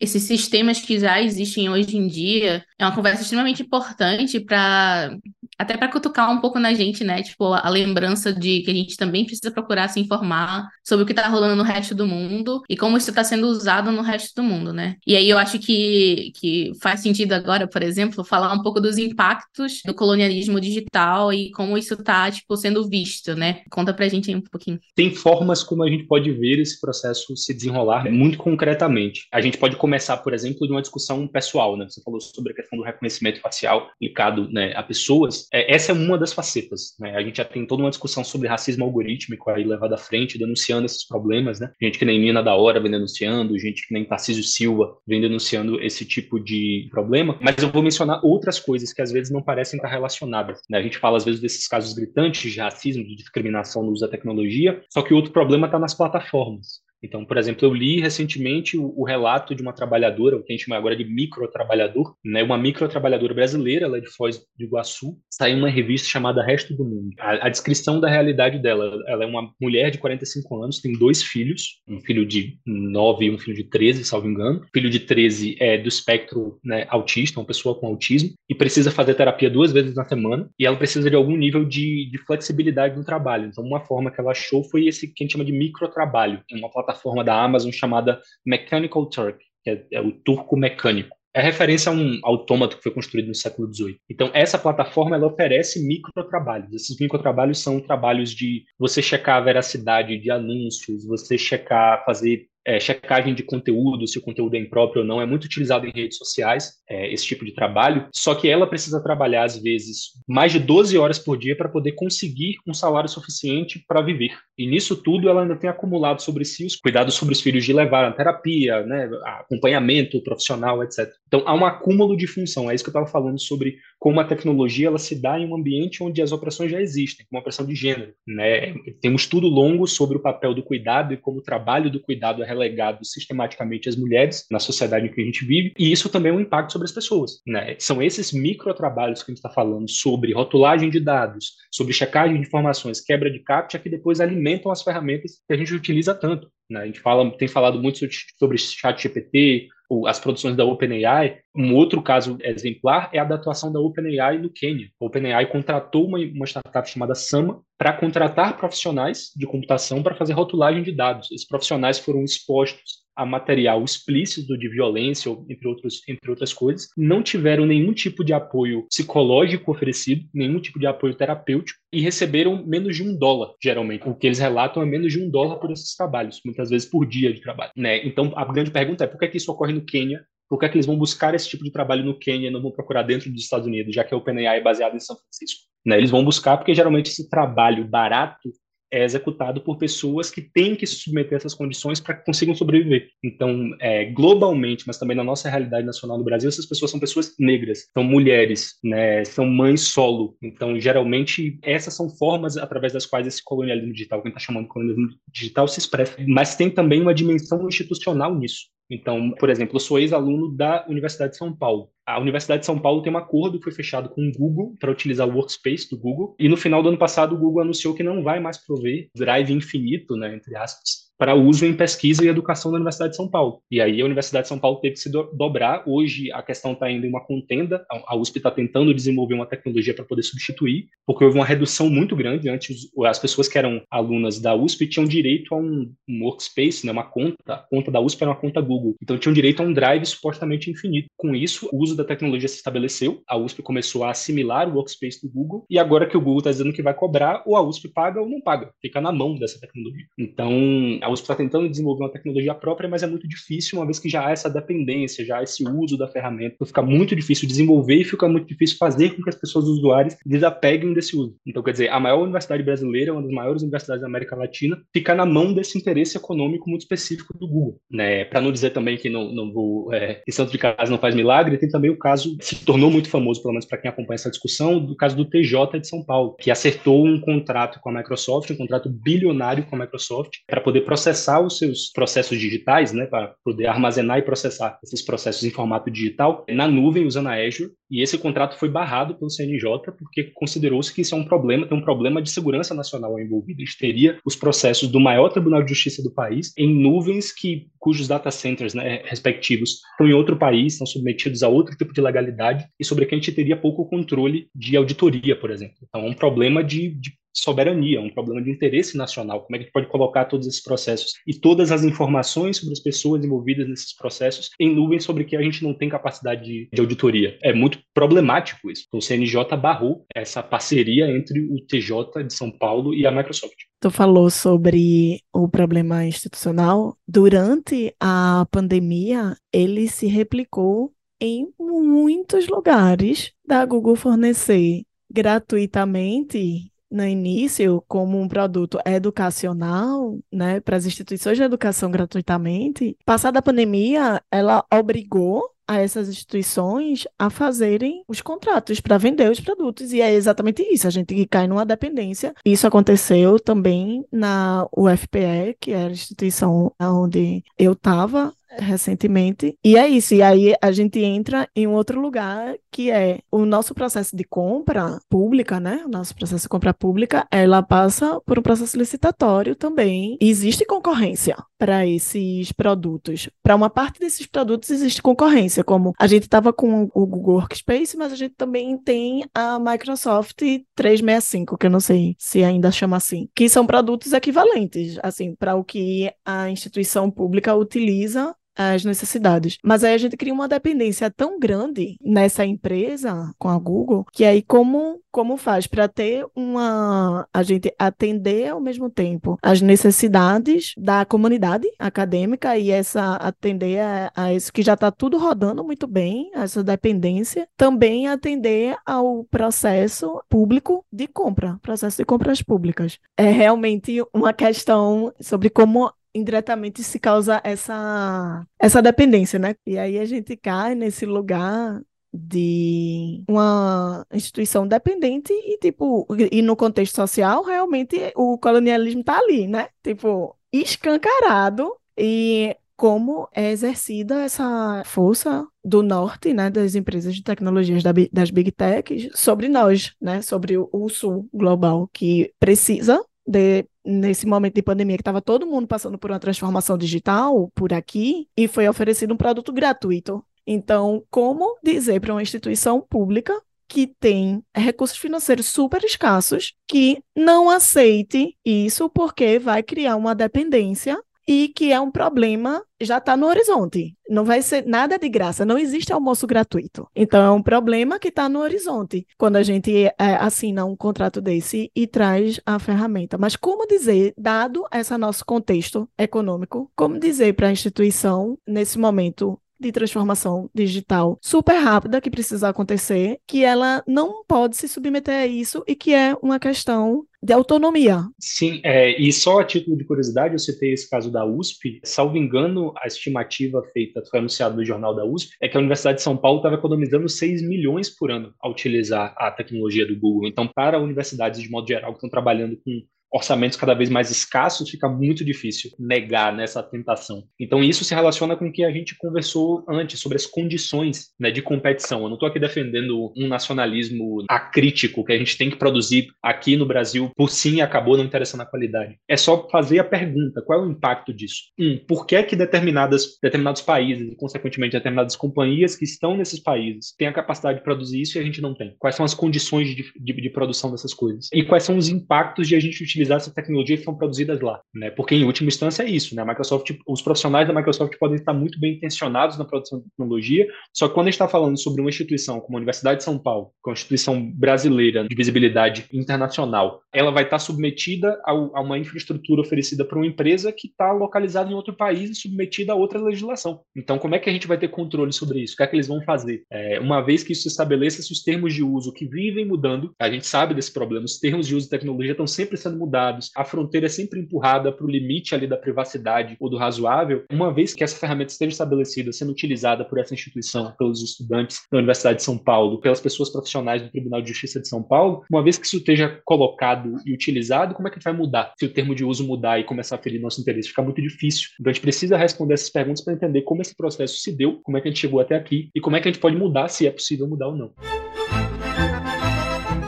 [0.00, 5.16] esses sistemas que já existem hoje em dia, é uma conversa extremamente importante para
[5.58, 7.22] até para cutucar um pouco na gente, né?
[7.22, 11.12] Tipo, a lembrança de que a gente também precisa procurar se informar sobre o que
[11.12, 14.42] está rolando no resto do mundo e como isso está sendo usado no resto do
[14.42, 14.96] mundo, né?
[15.06, 18.98] E aí eu acho que, que faz sentido agora, por exemplo, falar um pouco dos
[18.98, 23.62] impactos do colonialismo digital e como isso está, tipo, sendo visto, né?
[23.70, 24.78] Conta pra gente aí um pouquinho.
[24.94, 29.26] Tem formas como a gente pode ver esse processo se desenrolar muito concretamente.
[29.32, 31.86] A gente pode começar, por exemplo, de uma discussão pessoal, né?
[31.88, 35.94] Você falou sobre a questão do reconhecimento facial aplicado né, a pessoas é, essa é
[35.94, 36.94] uma das facetas.
[36.98, 37.14] Né?
[37.16, 40.86] A gente já tem toda uma discussão sobre racismo algorítmico aí levado à frente, denunciando
[40.86, 41.60] esses problemas.
[41.60, 41.70] Né?
[41.80, 45.80] Gente que nem Nina da Hora vem denunciando, gente que nem Tarcísio Silva vem denunciando
[45.80, 47.38] esse tipo de problema.
[47.40, 50.60] Mas eu vou mencionar outras coisas que às vezes não parecem estar relacionadas.
[50.68, 50.78] Né?
[50.78, 54.08] A gente fala às vezes desses casos gritantes de racismo, de discriminação no uso da
[54.08, 56.83] tecnologia, só que outro problema está nas plataformas.
[57.04, 60.56] Então, por exemplo, eu li recentemente o, o, relato de uma trabalhadora, o que a
[60.56, 62.42] gente chama agora de microtrabalhador, né?
[62.42, 66.84] uma microtrabalhadora brasileira, ela é de Foz do Iguaçu, saiu uma revista chamada Resto do
[66.84, 67.10] Mundo.
[67.20, 71.22] A, a, descrição da realidade dela, ela é uma mulher de 45 anos, tem dois
[71.22, 74.60] filhos, um filho de 9 e um filho de 13, salvo engano.
[74.60, 78.90] O filho de 13 é do espectro né, autista, uma pessoa com autismo, e precisa
[78.90, 82.96] fazer terapia duas vezes na semana, e ela precisa de algum nível de, de flexibilidade
[82.96, 83.46] no trabalho.
[83.46, 86.58] Então, uma forma que ela achou foi esse que a gente chama de microtrabalho, em
[86.58, 91.14] uma plataforma plataforma da Amazon chamada Mechanical Turk, que é, é o turco mecânico.
[91.36, 93.98] É referência a um autômato que foi construído no século XVIII.
[94.08, 96.72] Então, essa plataforma ela oferece microtrabalhos.
[96.72, 102.80] Esses microtrabalhos são trabalhos de você checar a veracidade de anúncios, você checar, fazer é,
[102.80, 106.16] checagem de conteúdo, se o conteúdo é impróprio ou não, é muito utilizado em redes
[106.16, 110.58] sociais, é, esse tipo de trabalho, só que ela precisa trabalhar, às vezes, mais de
[110.58, 114.30] 12 horas por dia para poder conseguir um salário suficiente para viver.
[114.56, 117.72] E nisso tudo, ela ainda tem acumulado sobre si os cuidados sobre os filhos de
[117.72, 121.10] levar a terapia, né, acompanhamento profissional, etc.
[121.26, 124.24] Então, há um acúmulo de função, é isso que eu estava falando sobre como a
[124.24, 127.66] tecnologia ela se dá em um ambiente onde as opressões já existem, como a opressão
[127.66, 128.12] de gênero.
[128.26, 128.74] Né?
[129.00, 132.42] Tem um estudo longo sobre o papel do cuidado e como o trabalho do cuidado
[132.42, 136.32] é relegado sistematicamente às mulheres na sociedade em que a gente vive, e isso também
[136.32, 137.40] é um impacto sobre as pessoas.
[137.46, 137.76] Né?
[137.78, 142.46] São esses microtrabalhos que a gente está falando sobre rotulagem de dados, sobre checagem de
[142.46, 146.48] informações, quebra de captcha, que depois alimentam as ferramentas que a gente utiliza tanto.
[146.70, 146.80] Né?
[146.80, 147.98] A gente fala, tem falado muito
[148.38, 149.68] sobre chat GPT,
[150.06, 151.38] as produções da OpenAI.
[151.54, 154.88] Um outro caso exemplar é a da atuação da OpenAI no Quênia.
[155.00, 160.32] A OpenAI contratou uma, uma startup chamada Sama para contratar profissionais de computação para fazer
[160.32, 161.30] rotulagem de dados.
[161.30, 167.22] Esses profissionais foram expostos a material explícito de violência, entre, outros, entre outras coisas, não
[167.22, 172.96] tiveram nenhum tipo de apoio psicológico oferecido, nenhum tipo de apoio terapêutico, e receberam menos
[172.96, 174.08] de um dólar, geralmente.
[174.08, 177.06] O que eles relatam é menos de um dólar por esses trabalhos, muitas vezes por
[177.06, 177.72] dia de trabalho.
[177.76, 178.04] Né?
[178.06, 180.66] Então, a grande pergunta é por que, é que isso ocorre no Quênia por que,
[180.66, 183.30] é que eles vão buscar esse tipo de trabalho no Quênia não vão procurar dentro
[183.30, 185.62] dos Estados Unidos, já que a OpenAI é baseada em São Francisco?
[185.84, 185.98] Né?
[185.98, 188.50] Eles vão buscar porque geralmente esse trabalho barato
[188.94, 192.54] é executado por pessoas que têm que se submeter a essas condições para que consigam
[192.54, 193.08] sobreviver.
[193.22, 197.34] Então, é, globalmente, mas também na nossa realidade nacional no Brasil, essas pessoas são pessoas
[197.38, 200.36] negras, são mulheres, né, são mães solo.
[200.40, 204.46] Então, geralmente, essas são formas através das quais esse colonialismo digital, que a gente está
[204.46, 206.16] chamando de colonialismo digital, se expressa.
[206.28, 208.73] Mas tem também uma dimensão institucional nisso.
[208.90, 211.90] Então, por exemplo, eu sou ex-aluno da Universidade de São Paulo.
[212.06, 214.90] A Universidade de São Paulo tem um acordo que foi fechado com o Google para
[214.90, 216.36] utilizar o Workspace do Google.
[216.38, 219.52] E no final do ano passado, o Google anunciou que não vai mais prover drive
[219.52, 223.60] infinito, né, entre aspas, para uso em pesquisa e educação da Universidade de São Paulo.
[223.70, 225.82] E aí a Universidade de São Paulo teve que se do dobrar.
[225.86, 227.84] Hoje a questão está indo em uma contenda.
[228.06, 232.16] A USP está tentando desenvolver uma tecnologia para poder substituir, porque houve uma redução muito
[232.16, 232.48] grande.
[232.48, 236.92] Antes, as pessoas que eram alunas da USP tinham direito a um, um workspace, né,
[236.92, 237.36] uma conta.
[237.48, 238.96] A conta da USP era uma conta Google.
[239.02, 241.08] Então tinham direito a um drive supostamente infinito.
[241.16, 243.22] Com isso, o uso da tecnologia se estabeleceu.
[243.28, 245.64] A USP começou a assimilar o workspace do Google.
[245.70, 248.28] E agora que o Google está dizendo que vai cobrar, ou a USP paga ou
[248.28, 248.70] não paga.
[248.80, 250.04] Fica na mão dessa tecnologia.
[250.18, 253.98] Então, a USP está tentando desenvolver uma tecnologia própria, mas é muito difícil, uma vez
[253.98, 256.54] que já há essa dependência, já há esse uso da ferramenta.
[256.54, 260.16] Então, fica muito difícil desenvolver e fica muito difícil fazer com que as pessoas usuários
[260.24, 261.36] desapeguem desse uso.
[261.46, 265.14] Então, quer dizer, a maior universidade brasileira, uma das maiores universidades da América Latina, fica
[265.14, 267.78] na mão desse interesse econômico muito específico do Google.
[267.90, 268.24] Né?
[268.24, 271.14] Para não dizer também que não, não vou, é, que santo de casa não faz
[271.14, 274.30] milagre, tem também o caso, se tornou muito famoso, pelo menos para quem acompanha essa
[274.30, 278.50] discussão, do caso do TJ de São Paulo, que acertou um contrato com a Microsoft,
[278.50, 283.34] um contrato bilionário com a Microsoft, para poder processar os seus processos digitais, né, para
[283.44, 287.72] poder armazenar e processar esses processos em formato digital na nuvem usando a Azure.
[287.90, 291.76] E esse contrato foi barrado pelo CNJ porque considerou-se que isso é um problema, tem
[291.76, 293.60] um problema de segurança nacional envolvido.
[293.60, 298.08] Gente teria os processos do maior Tribunal de Justiça do país em nuvens que cujos
[298.08, 302.66] data centers né, respectivos estão em outro país, estão submetidos a outro tipo de legalidade
[302.78, 305.76] e sobre que a gente teria pouco controle de auditoria, por exemplo.
[305.82, 309.42] Então, é um problema de, de soberania, um problema de interesse nacional.
[309.42, 312.72] Como é que a gente pode colocar todos esses processos e todas as informações sobre
[312.72, 316.68] as pessoas envolvidas nesses processos em nuvens sobre que a gente não tem capacidade de,
[316.72, 317.36] de auditoria?
[317.42, 318.84] É muito problemático isso.
[318.88, 323.54] Então, o CNJ barrou essa parceria entre o TJ de São Paulo e a Microsoft.
[323.80, 326.96] Tu falou sobre o problema institucional.
[327.06, 337.82] Durante a pandemia, ele se replicou em muitos lugares da Google fornecer gratuitamente no início
[337.88, 342.96] como um produto educacional, né, para as instituições de educação gratuitamente.
[343.04, 349.40] Passada a pandemia, ela obrigou a essas instituições a fazerem os contratos para vender os
[349.40, 349.92] produtos.
[349.92, 352.34] E é exatamente isso, a gente cai numa dependência.
[352.44, 359.56] Isso aconteceu também na UFPE, que era a instituição onde eu estava recentemente.
[359.64, 360.14] E é isso.
[360.14, 364.24] E aí a gente entra em um outro lugar que é o nosso processo de
[364.24, 365.84] compra pública, né?
[365.86, 370.18] O nosso processo de compra pública, ela passa por um processo licitatório também.
[370.20, 373.30] Existe concorrência para esses produtos.
[373.42, 377.96] Para uma parte desses produtos existe concorrência, como a gente estava com o Google Workspace,
[377.96, 380.42] mas a gente também tem a Microsoft
[380.74, 385.54] 365, que eu não sei se ainda chama assim, que são produtos equivalentes, assim, para
[385.54, 389.58] o que a instituição pública utiliza as necessidades.
[389.62, 394.24] Mas aí a gente cria uma dependência tão grande nessa empresa com a Google, que
[394.24, 400.74] aí como como faz para ter uma a gente atender ao mesmo tempo as necessidades
[400.76, 405.86] da comunidade acadêmica e essa atender a, a isso que já está tudo rodando muito
[405.86, 412.98] bem, essa dependência, também atender ao processo público de compra, processo de compras públicas.
[413.16, 419.54] É realmente uma questão sobre como indiretamente se causa essa, essa dependência, né?
[419.66, 421.80] E aí a gente cai nesse lugar
[422.12, 429.48] de uma instituição dependente e tipo e no contexto social realmente o colonialismo está ali,
[429.48, 429.68] né?
[429.82, 437.82] Tipo escancarado e como é exercida essa força do norte, né, das empresas de tecnologias
[438.12, 444.54] das big techs sobre nós, né, sobre o, sul global que precisa de, nesse momento
[444.54, 448.68] de pandemia que estava todo mundo passando por uma transformação digital por aqui e foi
[448.68, 450.24] oferecido um produto gratuito.
[450.46, 453.34] Então, como dizer para uma instituição pública
[453.66, 461.00] que tem recursos financeiros super escassos que não aceite isso porque vai criar uma dependência
[461.26, 463.96] e que é um problema já está no horizonte.
[464.08, 466.86] Não vai ser nada de graça, não existe almoço gratuito.
[466.94, 471.20] Então é um problema que está no horizonte quando a gente é, assina um contrato
[471.20, 473.16] desse e traz a ferramenta.
[473.16, 479.38] Mas como dizer, dado esse nosso contexto econômico, como dizer para a instituição nesse momento
[479.58, 485.26] de transformação digital super rápida que precisa acontecer, que ela não pode se submeter a
[485.26, 488.02] isso e que é uma questão de autonomia.
[488.20, 491.80] Sim, é, e só a título de curiosidade, eu citei esse caso da USP.
[491.82, 495.96] Salvo engano, a estimativa feita, foi anunciada no jornal da USP, é que a Universidade
[495.96, 500.28] de São Paulo estava economizando 6 milhões por ano ao utilizar a tecnologia do Google.
[500.28, 502.82] Então, para universidades de modo geral que estão trabalhando com
[503.14, 507.22] orçamentos cada vez mais escassos, fica muito difícil negar nessa tentação.
[507.38, 511.30] Então, isso se relaciona com o que a gente conversou antes sobre as condições né,
[511.30, 512.02] de competição.
[512.02, 516.56] Eu não estou aqui defendendo um nacionalismo acrítico que a gente tem que produzir aqui
[516.56, 518.96] no Brasil por sim acabou não interessando a qualidade.
[519.08, 521.42] É só fazer a pergunta: qual é o impacto disso?
[521.58, 526.40] Um, por que, é que determinadas, determinados países e, consequentemente, determinadas companhias que estão nesses
[526.40, 528.74] países têm a capacidade de produzir isso e a gente não tem?
[528.78, 531.28] Quais são as condições de, de, de produção dessas coisas?
[531.32, 534.40] E quais são os impactos de a gente utilizar utilizar essas tecnologias que são produzidas
[534.40, 534.90] lá, né?
[534.90, 536.22] Porque em última instância é isso, né?
[536.22, 540.46] A Microsoft, os profissionais da Microsoft podem estar muito bem intencionados na produção de tecnologia,
[540.72, 543.18] só que quando a gente está falando sobre uma instituição como a Universidade de São
[543.18, 548.60] Paulo, que é uma instituição brasileira de visibilidade internacional, ela vai estar submetida a, a
[548.60, 552.76] uma infraestrutura oferecida por uma empresa que está localizada em outro país e submetida a
[552.76, 553.60] outra legislação.
[553.76, 555.54] Então, como é que a gente vai ter controle sobre isso?
[555.54, 556.42] O que é que eles vão fazer?
[556.50, 559.92] É, uma vez que isso se estabeleça, se os termos de uso que vivem mudando,
[559.98, 562.93] a gente sabe desse problema, os termos de uso de tecnologia estão sempre sendo mudados
[562.94, 567.24] dados, a fronteira é sempre empurrada para o limite ali da privacidade ou do razoável,
[567.28, 571.78] uma vez que essa ferramenta esteja estabelecida, sendo utilizada por essa instituição, pelos estudantes da
[571.78, 575.42] Universidade de São Paulo, pelas pessoas profissionais do Tribunal de Justiça de São Paulo, uma
[575.42, 578.52] vez que isso esteja colocado e utilizado, como é que vai mudar?
[578.56, 581.48] Se o termo de uso mudar e começar a ferir nosso interesse, fica muito difícil.
[581.58, 584.78] Então a gente precisa responder essas perguntas para entender como esse processo se deu, como
[584.78, 586.68] é que a gente chegou até aqui e como é que a gente pode mudar,
[586.68, 587.72] se é possível mudar ou não.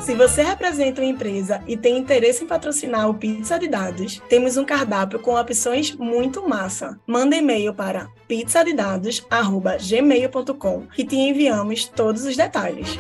[0.07, 4.57] Se você representa uma empresa e tem interesse em patrocinar o Pizza de Dados, temos
[4.57, 6.97] um cardápio com opções muito massa.
[7.05, 12.97] Manda e-mail para pizzadedados@gmail.com que te enviamos todos os detalhes.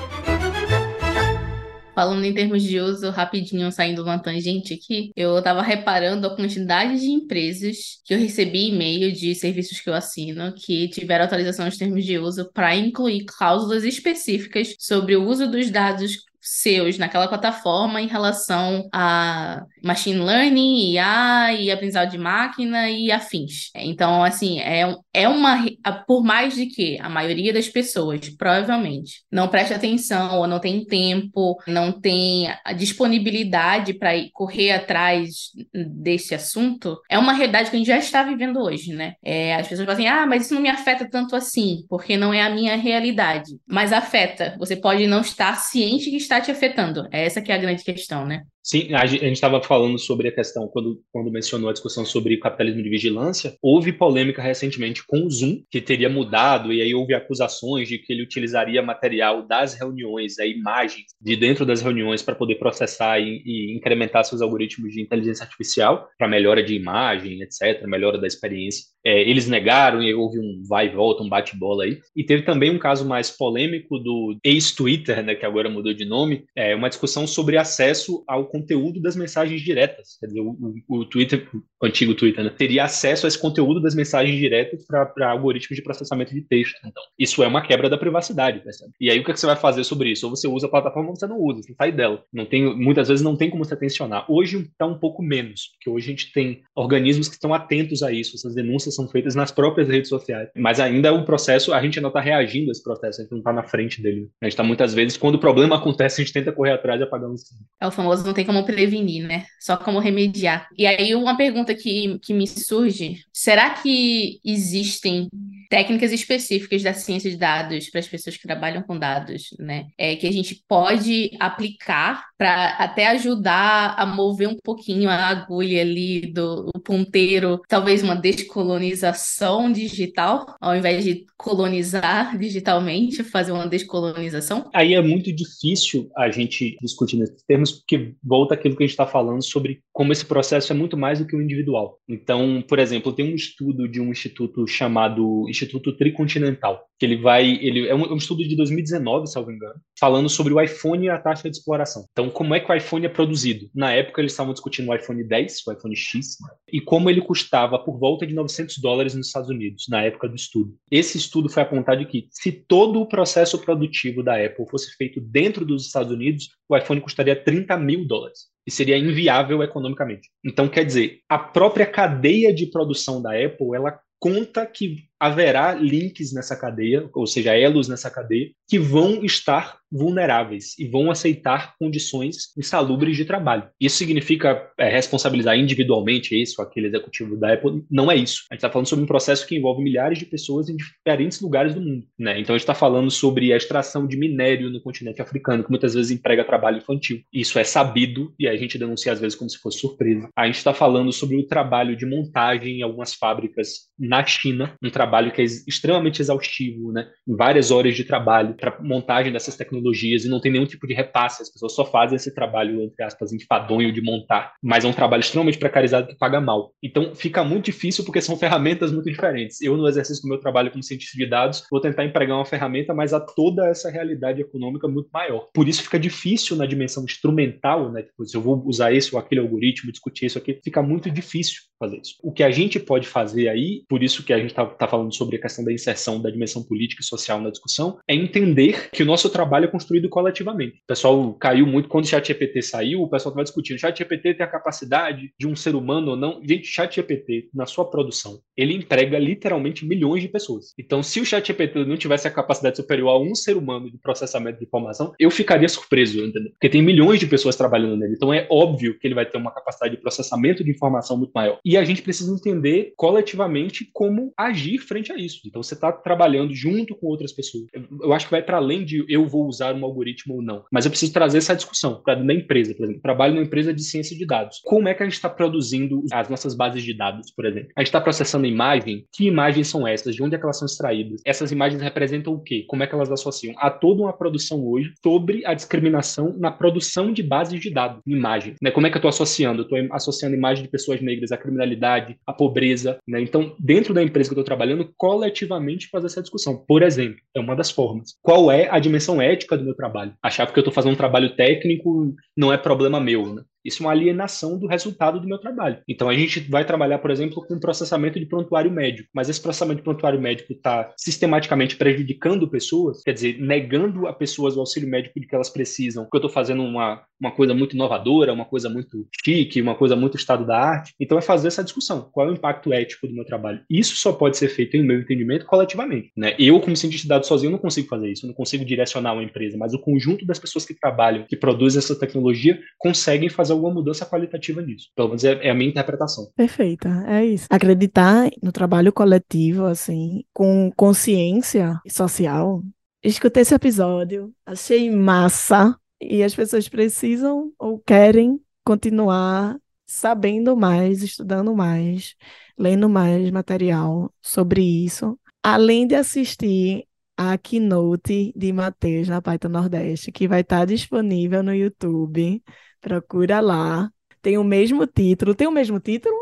[1.94, 7.00] Falando em termos de uso, rapidinho, saindo uma tangente aqui, eu estava reparando a quantidade
[7.00, 11.78] de empresas que eu recebi e-mail de serviços que eu assino que tiveram atualização dos
[11.78, 18.00] termos de uso para incluir cláusulas específicas sobre o uso dos dados seus naquela plataforma
[18.00, 23.70] em relação a machine learning, IA e aprendizado de máquina e afins.
[23.74, 25.64] Então, assim, é, é uma.
[26.06, 30.84] Por mais de que a maioria das pessoas, provavelmente, não preste atenção ou não tem
[30.84, 37.78] tempo, não tem a disponibilidade para correr atrás desse assunto, é uma realidade que a
[37.78, 39.14] gente já está vivendo hoje, né?
[39.24, 42.34] É, as pessoas falam assim, ah, mas isso não me afeta tanto assim, porque não
[42.34, 43.52] é a minha realidade.
[43.66, 44.54] Mas afeta.
[44.58, 47.08] Você pode não estar ciente que está te afetando?
[47.10, 48.42] É essa que é a grande questão, né?
[48.66, 52.82] Sim, a gente estava falando sobre a questão, quando, quando mencionou a discussão sobre capitalismo
[52.82, 57.86] de vigilância, houve polêmica recentemente com o Zoom, que teria mudado, e aí houve acusações
[57.86, 62.56] de que ele utilizaria material das reuniões, a imagens de dentro das reuniões para poder
[62.56, 68.18] processar e, e, incrementar seus algoritmos de inteligência artificial para melhora de imagem, etc., melhora
[68.18, 68.82] da experiência.
[69.04, 72.00] É, eles negaram e houve um vai e volta, um bate-bola aí.
[72.16, 76.44] E teve também um caso mais polêmico do ex-Twitter, né, que agora mudou de nome,
[76.56, 80.16] é, uma discussão sobre acesso ao conteúdo das mensagens diretas.
[80.18, 83.94] Quer dizer, o, o, Twitter, o antigo Twitter, né, teria acesso a esse conteúdo das
[83.94, 86.76] mensagens diretas para algoritmos de processamento de texto.
[86.84, 88.92] Então, isso é uma quebra da privacidade, percebe?
[89.00, 90.26] E aí, o que, é que você vai fazer sobre isso?
[90.26, 92.22] Ou você usa a plataforma ou você não usa, você sai dela.
[92.32, 94.24] Não tem, muitas vezes não tem como você tensionar.
[94.30, 98.12] Hoje está um pouco menos, porque hoje a gente tem organismos que estão atentos a
[98.12, 100.48] isso, essas denúncias são feitas nas próprias redes sociais.
[100.56, 103.32] Mas ainda é um processo, a gente ainda está reagindo a esse processo, a gente
[103.32, 104.28] não está na frente dele.
[104.40, 107.04] A gente está muitas vezes, quando o problema acontece, a gente tenta correr atrás e
[107.04, 107.64] apagar o incêndio.
[107.80, 109.44] É o famoso não tem como prevenir, né?
[109.60, 110.68] Só como remediar.
[110.78, 115.28] E aí, uma pergunta que, que me surge: será que existem
[115.68, 119.86] técnicas específicas da ciência de dados para as pessoas que trabalham com dados, né?
[119.98, 125.80] É, que a gente pode aplicar para até ajudar a mover um pouquinho a agulha
[125.80, 134.70] ali do ponteiro, talvez uma descolonização digital, ao invés de colonizar digitalmente, fazer uma descolonização?
[134.74, 138.92] Aí é muito difícil a gente discutir nesses termos, porque volta aquilo que a gente
[138.92, 141.98] está falando sobre como esse processo é muito mais do que o individual.
[142.06, 147.48] Então, por exemplo, tem um estudo de um instituto chamado Instituto Tricontinental, que ele vai,
[147.62, 150.60] ele é um, é um estudo de 2019, se não me engano, falando sobre o
[150.60, 152.04] iPhone e a taxa de exploração.
[152.12, 153.70] Então, como é que o iPhone é produzido?
[153.74, 156.36] Na época, eles estavam discutindo o iPhone 10, o iPhone X,
[156.70, 160.36] e como ele custava por volta de 900 dólares nos Estados Unidos, na época do
[160.36, 160.74] estudo.
[160.90, 165.64] Esse estudo foi apontado que, se todo o processo produtivo da Apple fosse feito dentro
[165.64, 170.28] dos Estados Unidos, o iPhone custaria 30 mil dólares e seria inviável economicamente.
[170.44, 176.32] Então, quer dizer, a própria cadeia de produção da Apple, ela conta que haverá links
[176.32, 182.56] nessa cadeia, ou seja, elos nessa cadeia, que vão estar vulneráveis e vão aceitar condições
[182.56, 183.68] insalubres de trabalho.
[183.80, 187.84] Isso significa é, responsabilizar individualmente esse ou aquele executivo da Apple?
[187.90, 188.44] Não é isso.
[188.50, 191.74] A gente está falando sobre um processo que envolve milhares de pessoas em diferentes lugares
[191.74, 192.06] do mundo.
[192.18, 192.40] Né?
[192.40, 195.94] Então a gente está falando sobre a extração de minério no continente africano, que muitas
[195.94, 197.20] vezes emprega trabalho infantil.
[197.32, 200.28] Isso é sabido e a gente denuncia às vezes como se fosse surpresa.
[200.36, 204.90] A gente está falando sobre o trabalho de montagem em algumas fábricas na China, um
[204.90, 207.08] trabalho que é extremamente exaustivo, né?
[207.26, 211.42] Várias horas de trabalho para montagem dessas tecnologias e não tem nenhum tipo de repasse.
[211.42, 215.20] As pessoas só fazem esse trabalho, entre aspas, enfadonho de montar, mas é um trabalho
[215.20, 216.72] extremamente precarizado que paga mal.
[216.82, 219.60] Então fica muito difícil porque são ferramentas muito diferentes.
[219.60, 222.94] Eu, no exercício do meu trabalho como cientista de dados, vou tentar empregar uma ferramenta,
[222.94, 225.48] mas há toda essa realidade econômica muito maior.
[225.52, 228.02] Por isso fica difícil na dimensão instrumental, né?
[228.02, 231.62] Tipo, se eu vou usar esse ou aquele algoritmo, discutir isso aqui, fica muito difícil
[231.78, 232.16] fazer isso.
[232.22, 235.14] O que a gente pode fazer aí, por isso que a gente está tá falando
[235.14, 239.02] sobre a questão da inserção da dimensão política e social na discussão, é entender que
[239.02, 240.78] o nosso trabalho é construído coletivamente.
[240.78, 244.48] O pessoal caiu muito quando o ChatGPT saiu, o pessoal estava discutindo, ChatGPT tem a
[244.48, 246.40] capacidade de um ser humano ou não?
[246.42, 250.74] Gente, ChatGPT, na sua produção, ele emprega literalmente milhões de pessoas.
[250.78, 254.58] Então, se o ChatGPT não tivesse a capacidade superior a um ser humano de processamento
[254.58, 256.50] de informação, eu ficaria surpreso, entendeu?
[256.50, 258.14] Porque tem milhões de pessoas trabalhando nele.
[258.14, 261.58] Então, é óbvio que ele vai ter uma capacidade de processamento de informação muito maior.
[261.66, 265.40] E a gente precisa entender coletivamente como agir frente a isso.
[265.44, 267.64] Então, você está trabalhando junto com outras pessoas.
[268.00, 270.62] Eu acho que vai para além de eu vou usar um algoritmo ou não.
[270.70, 273.02] Mas eu preciso trazer essa discussão para dentro da empresa, por exemplo.
[273.02, 274.60] Trabalho numa empresa de ciência de dados.
[274.64, 277.70] Como é que a gente está produzindo as nossas bases de dados, por exemplo?
[277.74, 279.04] A gente está processando imagem?
[279.12, 280.14] Que imagens são essas?
[280.14, 281.20] De onde é que elas são extraídas?
[281.24, 282.64] Essas imagens representam o quê?
[282.68, 283.56] Como é que elas associam?
[283.58, 288.54] Há toda uma produção hoje sobre a discriminação na produção de bases de dados, imagem.
[288.62, 288.70] Né?
[288.70, 289.62] Como é que eu estou associando?
[289.62, 292.98] Estou associando imagem de pessoas negras à criminalidade, à pobreza.
[293.08, 293.20] Né?
[293.20, 296.64] Então, dentro da empresa que eu estou trabalhando, coletivamente fazer essa discussão.
[296.68, 298.14] Por exemplo, é uma das formas.
[298.22, 300.14] Qual é a dimensão ética do meu trabalho?
[300.22, 303.34] Achar que eu estou fazendo um trabalho técnico não é problema meu.
[303.34, 303.42] Né?
[303.66, 305.78] Isso é uma alienação do resultado do meu trabalho.
[305.88, 309.78] Então, a gente vai trabalhar, por exemplo, com processamento de prontuário médico, mas esse processamento
[309.78, 315.18] de prontuário médico está sistematicamente prejudicando pessoas, quer dizer, negando a pessoas o auxílio médico
[315.18, 318.68] de que elas precisam, porque eu estou fazendo uma, uma coisa muito inovadora, uma coisa
[318.68, 320.94] muito chique, uma coisa muito estado da arte.
[321.00, 322.08] Então, é fazer essa discussão.
[322.12, 323.60] Qual é o impacto ético do meu trabalho?
[323.68, 326.12] Isso só pode ser feito, em meu entendimento, coletivamente.
[326.16, 326.34] Né?
[326.38, 329.56] Eu, como cientista de dados sozinho, não consigo fazer isso, não consigo direcionar uma empresa,
[329.56, 334.06] mas o conjunto das pessoas que trabalham, que produzem essa tecnologia, conseguem fazer alguma mudança
[334.06, 334.90] qualitativa nisso.
[334.94, 336.30] Pelo menos é, é, a minha interpretação.
[336.36, 337.46] Perfeita, é isso.
[337.50, 342.62] Acreditar no trabalho coletivo, assim, com consciência social.
[343.02, 351.54] Escutei esse episódio, achei massa e as pessoas precisam ou querem continuar sabendo mais, estudando
[351.54, 352.16] mais,
[352.58, 356.84] lendo mais material sobre isso, além de assistir
[357.16, 362.42] a keynote de Matheus na Python Nordeste, que vai estar disponível no YouTube.
[362.80, 363.90] Procura lá.
[364.22, 365.34] Tem o mesmo título.
[365.34, 366.14] Tem o mesmo título?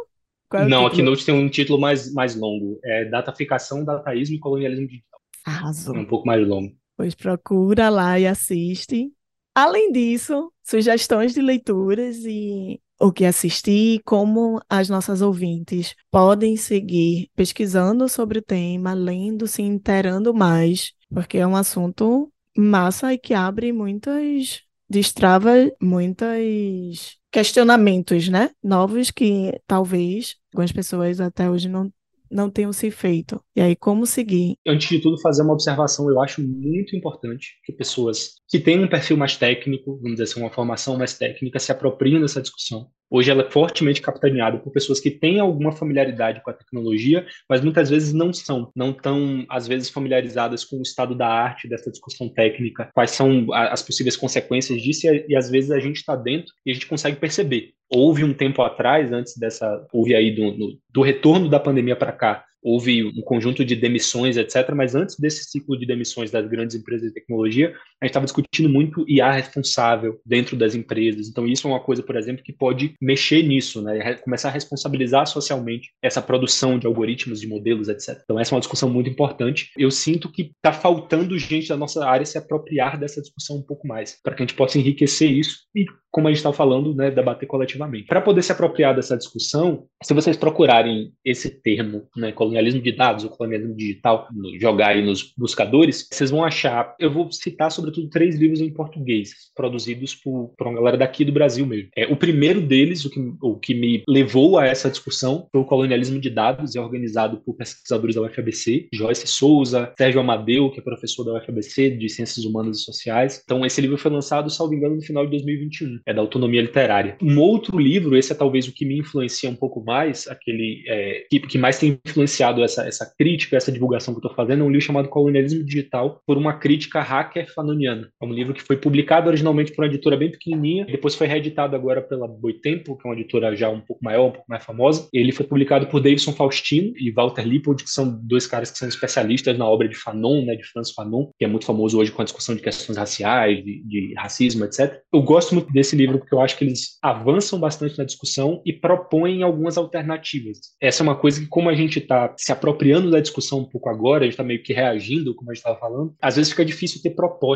[0.52, 2.78] É Não, a Keynote tem um título mais, mais longo.
[2.84, 5.20] É Dataficação, Dataísmo e Colonialismo Digital.
[5.44, 5.96] Arrasou.
[5.96, 6.72] É um pouco mais longo.
[6.96, 9.12] Pois procura lá e assiste.
[9.54, 17.28] Além disso, sugestões de leituras e o que assistir, como as nossas ouvintes podem seguir
[17.34, 23.34] pesquisando sobre o tema, lendo, se inteirando mais, porque é um assunto massa e que
[23.34, 24.62] abre muitas
[24.94, 25.50] destrava
[25.82, 28.50] muitos questionamentos, né?
[28.62, 31.92] Novos que talvez algumas pessoas até hoje não
[32.30, 33.40] não tenham se feito.
[33.54, 34.56] E aí, como seguir?
[34.66, 36.10] Antes de tudo, fazer uma observação.
[36.10, 40.40] Eu acho muito importante que pessoas que têm um perfil mais técnico, vamos dizer assim,
[40.40, 42.88] uma formação mais técnica, se apropriem dessa discussão.
[43.10, 47.60] Hoje ela é fortemente capitaneada por pessoas que têm alguma familiaridade com a tecnologia, mas
[47.60, 51.90] muitas vezes não são, não estão, às vezes, familiarizadas com o estado da arte dessa
[51.90, 56.16] discussão técnica, quais são as possíveis consequências disso, e, e às vezes a gente está
[56.16, 57.72] dentro e a gente consegue perceber.
[57.88, 62.12] Houve um tempo atrás, antes dessa, houve aí do, do, do retorno da pandemia para
[62.12, 64.70] cá, houve um conjunto de demissões, etc.
[64.74, 67.74] Mas antes desse ciclo de demissões das grandes empresas de tecnologia,
[68.04, 71.28] a gente estava discutindo muito IA responsável dentro das empresas.
[71.28, 74.14] Então, isso é uma coisa, por exemplo, que pode mexer nisso, né?
[74.16, 78.20] Começar a responsabilizar socialmente essa produção de algoritmos, de modelos, etc.
[78.22, 79.70] Então, essa é uma discussão muito importante.
[79.76, 83.86] Eu sinto que está faltando gente da nossa área se apropriar dessa discussão um pouco
[83.88, 85.84] mais, para que a gente possa enriquecer isso e
[86.14, 88.06] como a gente estava falando, né, debater coletivamente.
[88.06, 93.24] Para poder se apropriar dessa discussão, se vocês procurarem esse termo, né, colonialismo de dados
[93.24, 94.28] ou colonialismo digital,
[94.60, 96.94] jogar aí nos buscadores, vocês vão achar.
[97.00, 97.72] Eu vou citar,
[98.08, 101.88] três livros em português, produzidos por, por uma galera daqui do Brasil mesmo.
[101.96, 105.64] É, o primeiro deles, o que, o que me levou a essa discussão, foi o
[105.64, 110.82] colonialismo de dados, é organizado por pesquisadores da UFABC, Joyce Souza, Sérgio Amadeu, que é
[110.82, 113.42] professor da UFABC de Ciências Humanas e Sociais.
[113.44, 117.16] Então, esse livro foi lançado, salvo engano, no final de 2021 é da autonomia literária.
[117.22, 121.26] Um outro livro, esse é talvez o que me influencia um pouco mais, aquele é,
[121.30, 124.64] que, que, mais tem influenciado essa, essa crítica, essa divulgação que eu estou fazendo, é
[124.64, 127.83] um livro chamado Colonialismo Digital, por uma crítica hacker fanoniana.
[127.86, 131.76] É um livro que foi publicado originalmente por uma editora bem pequenininha, depois foi reeditado
[131.76, 135.08] agora pela Boitempo, que é uma editora já um pouco maior, um pouco mais famosa.
[135.12, 138.88] Ele foi publicado por Davidson Faustino e Walter Lippold, que são dois caras que são
[138.88, 142.22] especialistas na obra de Fanon, né, de Franz Fanon, que é muito famoso hoje com
[142.22, 145.00] a discussão de questões raciais, de, de racismo, etc.
[145.12, 148.72] Eu gosto muito desse livro porque eu acho que eles avançam bastante na discussão e
[148.72, 150.58] propõem algumas alternativas.
[150.80, 153.88] Essa é uma coisa que, como a gente está se apropriando da discussão um pouco
[153.88, 156.64] agora, a gente está meio que reagindo, como a gente estava falando, às vezes fica
[156.64, 157.10] difícil ter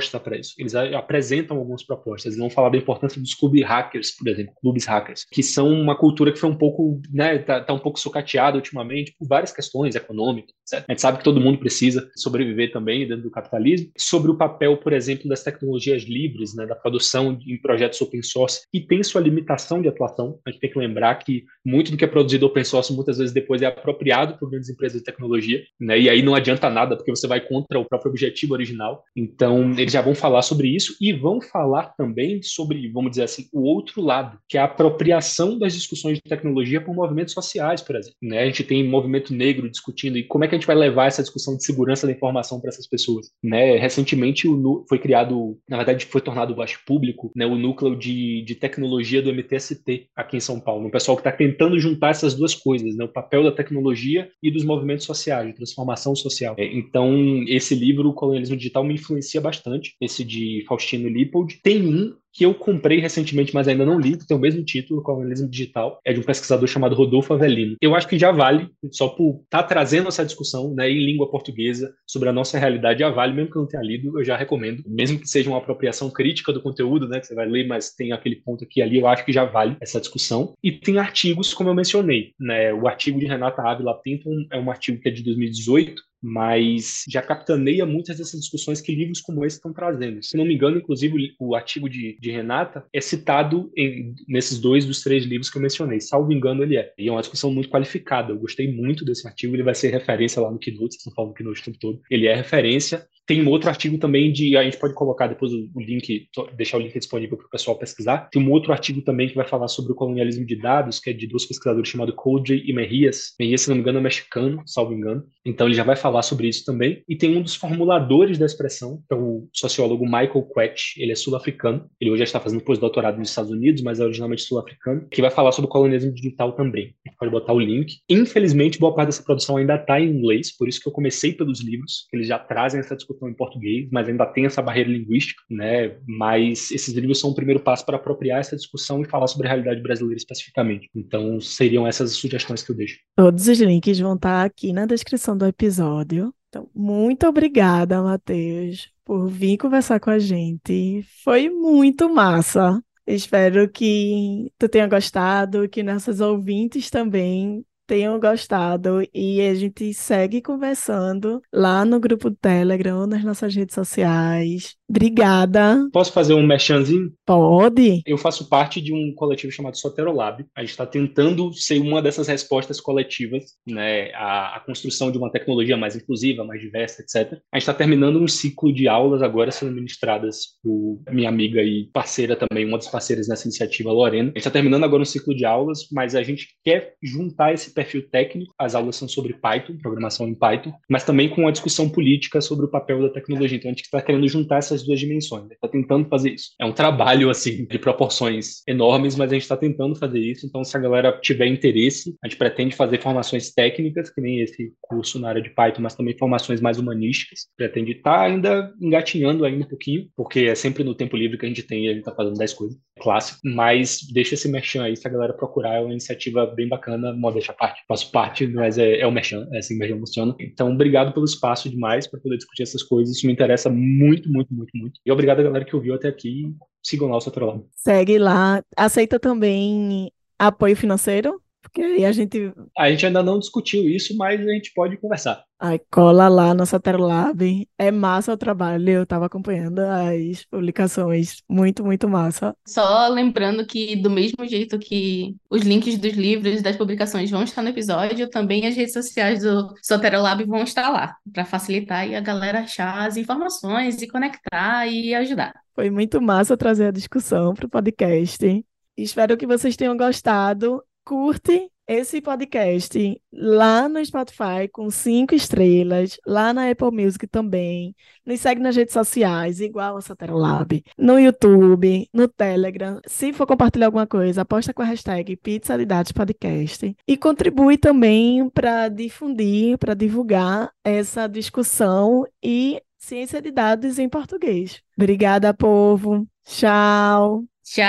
[0.08, 0.54] proposta para isso.
[0.58, 4.86] Eles apresentam algumas propostas, eles vão falar da importância dos clubes hackers, por exemplo, clubes
[4.86, 8.56] hackers, que são uma cultura que foi um pouco, né, tá, tá um pouco sucateada
[8.56, 10.54] ultimamente por várias questões econômicas.
[10.72, 13.90] A gente sabe que todo mundo precisa sobreviver também dentro do capitalismo.
[13.96, 18.62] Sobre o papel, por exemplo, das tecnologias livres, né, da produção de projetos open source,
[18.70, 20.38] que tem sua limitação de atuação.
[20.46, 23.32] A gente tem que lembrar que muito do que é produzido open source muitas vezes
[23.32, 25.98] depois é apropriado por grandes empresas de tecnologia, né?
[25.98, 29.02] E aí não adianta nada porque você vai contra o próprio objetivo original.
[29.16, 33.46] Então, eles já vão falar sobre isso e vão falar também sobre, vamos dizer assim,
[33.52, 37.96] o outro lado, que é a apropriação das discussões de tecnologia por movimentos sociais, por
[37.96, 38.16] exemplo.
[38.22, 38.40] Né?
[38.40, 41.22] A gente tem movimento negro discutindo e como é que a gente vai levar essa
[41.22, 43.76] discussão de segurança da informação para essas pessoas, né?
[43.76, 44.48] Recentemente
[44.88, 49.32] foi criado, na verdade, foi tornado acho, público, né, o núcleo de, de tecnologia do
[49.32, 50.86] MTST aqui em São Paulo.
[50.86, 53.04] Um pessoal que está tentando juntar essas duas coisas, né?
[53.04, 56.54] o papel da tecnologia e dos movimentos sociais, de transformação social.
[56.58, 61.60] É, então, esse livro, O Colonialismo Digital, me influencia bastante, esse de Faustino Lippold.
[61.62, 65.02] Tem um que eu comprei recentemente, mas ainda não li, que tem o mesmo título,
[65.02, 67.74] Colonialismo Digital, é de um pesquisador chamado Rodolfo Avelino.
[67.80, 71.28] Eu acho que já vale, só por estar tá trazendo essa discussão né, em língua
[71.28, 74.36] portuguesa sobre a nossa realidade, já vale, mesmo que eu não tenha lido, eu já
[74.36, 77.94] recomendo, mesmo que seja uma apropriação crítica do conteúdo, né, que você vai ler, mas
[77.94, 80.54] tem aquele ponto aqui ali, eu acho que já vale essa discussão.
[80.62, 84.70] E tem artigos, como eu mencionei, né, o artigo de Renata Ávila Pinto é um
[84.70, 89.56] artigo que é de 2018, mas já capitaneia muitas dessas discussões que livros como esse
[89.56, 90.22] estão trazendo.
[90.22, 94.84] Se não me engano, inclusive, o artigo de, de Renata é citado em, nesses dois
[94.84, 96.00] dos três livros que eu mencionei.
[96.00, 96.92] Salvo engano, ele é.
[96.98, 98.32] E é uma discussão muito qualificada.
[98.32, 99.54] Eu gostei muito desse artigo.
[99.54, 102.00] Ele vai ser referência lá no Keynote, vocês estão falando do Keynote o tempo todo.
[102.10, 103.06] Ele é referência.
[103.28, 104.56] Tem um outro artigo também de.
[104.56, 106.26] A gente pode colocar depois o, o link,
[106.56, 108.30] deixar o link disponível para o pessoal pesquisar.
[108.32, 111.12] Tem um outro artigo também que vai falar sobre o colonialismo de dados, que é
[111.12, 113.34] de dois pesquisadores chamados Coldre e Mejias.
[113.38, 115.24] Mejias, se não me engano, é mexicano, salvo engano.
[115.44, 117.02] Então ele já vai falar sobre isso também.
[117.06, 120.96] E tem um dos formuladores da expressão, que é o sociólogo Michael Quetch.
[120.96, 121.86] Ele é sul-africano.
[122.00, 125.30] Ele hoje já está fazendo pós-doutorado nos Estados Unidos, mas é originalmente sul-africano, que vai
[125.30, 126.94] falar sobre o colonialismo digital também.
[127.04, 127.98] A gente pode botar o link.
[128.08, 131.60] Infelizmente, boa parte dessa produção ainda está em inglês, por isso que eu comecei pelos
[131.60, 135.42] livros, que eles já trazem essa discussão em português, mas ainda tem essa barreira linguística,
[135.48, 135.96] né?
[136.06, 139.50] Mas esses livros são o primeiro passo para apropriar essa discussão e falar sobre a
[139.50, 140.90] realidade brasileira especificamente.
[140.94, 142.98] Então, seriam essas as sugestões que eu deixo.
[143.16, 146.34] Todos os links vão estar aqui na descrição do episódio.
[146.48, 151.04] Então, muito obrigada, Matheus, por vir conversar com a gente.
[151.22, 152.82] Foi muito massa.
[153.06, 160.42] Espero que tu tenha gostado, que nossos ouvintes também tenham gostado e a gente segue
[160.42, 164.76] conversando lá no grupo do Telegram, nas nossas redes sociais.
[164.88, 165.88] Obrigada.
[165.92, 167.12] Posso fazer um merchanzinho?
[167.26, 168.02] Pode.
[168.06, 170.44] Eu faço parte de um coletivo chamado Soterolab.
[170.54, 175.30] A gente está tentando ser uma dessas respostas coletivas, né, à, à, construção de uma
[175.30, 177.38] tecnologia mais inclusiva, mais diversa, etc.
[177.52, 181.88] A gente está terminando um ciclo de aulas agora sendo ministradas por minha amiga e
[181.92, 184.28] parceira também, uma das parceiras nessa iniciativa, Lorena.
[184.28, 187.74] A gente está terminando agora um ciclo de aulas, mas a gente quer juntar esse
[187.78, 191.88] perfil técnico, as aulas são sobre Python, programação em Python, mas também com uma discussão
[191.88, 193.56] política sobre o papel da tecnologia.
[193.56, 196.50] Então a gente está querendo juntar essas duas dimensões, está tentando fazer isso.
[196.60, 200.44] É um trabalho assim de proporções enormes, mas a gente está tentando fazer isso.
[200.44, 204.72] Então se a galera tiver interesse, a gente pretende fazer formações técnicas, que nem esse
[204.80, 207.46] curso na área de Python, mas também formações mais humanísticas.
[207.56, 211.46] Pretende estar tá ainda engatinhando ainda um pouquinho, porque é sempre no tempo livre que
[211.46, 213.38] a gente tem e a gente está fazendo 10 coisas, clássico.
[213.44, 217.52] Mas deixa esse merchan aí, se a galera procurar, é uma iniciativa bem bacana, modéstia
[217.52, 217.67] à parte.
[217.86, 220.34] Faço parte, mas é, é o merchan, é assim que merchan funciona.
[220.38, 223.16] Então, obrigado pelo espaço demais para poder discutir essas coisas.
[223.16, 225.00] Isso me interessa muito, muito, muito, muito.
[225.04, 226.54] E obrigado a galera que ouviu até aqui.
[226.82, 227.64] Sigam lá o Sotrolab.
[227.76, 228.62] Segue lá.
[228.76, 231.40] Aceita também apoio financeiro?
[231.62, 232.52] Porque aí a gente.
[232.76, 235.44] A gente ainda não discutiu isso, mas a gente pode conversar.
[235.58, 236.64] Aí cola lá no
[236.98, 237.68] Lab.
[237.76, 238.88] É massa o trabalho.
[238.88, 241.42] Eu tava acompanhando as publicações.
[241.48, 242.56] Muito, muito massa.
[242.66, 247.62] Só lembrando que, do mesmo jeito que os links dos livros das publicações vão estar
[247.62, 249.74] no episódio, também as redes sociais do
[250.20, 255.14] Lab vão estar lá, para facilitar e a galera achar as informações e conectar e
[255.14, 255.52] ajudar.
[255.74, 258.64] Foi muito massa trazer a discussão para o podcast.
[258.96, 266.52] Espero que vocês tenham gostado curte esse podcast lá no Spotify com cinco estrelas, lá
[266.52, 267.96] na Apple Music também.
[268.26, 273.00] Nos segue nas redes sociais, igual a Satero Lab, no YouTube, no Telegram.
[273.06, 276.94] Se for compartilhar alguma coisa, aposta com a hashtag Pizza de Dados Podcast.
[277.06, 284.82] E contribui também para difundir, para divulgar essa discussão e ciência de dados em português.
[284.94, 286.28] Obrigada, povo.
[286.44, 287.44] Tchau.
[287.64, 287.82] Tchau.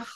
[0.00, 0.15] Tchau.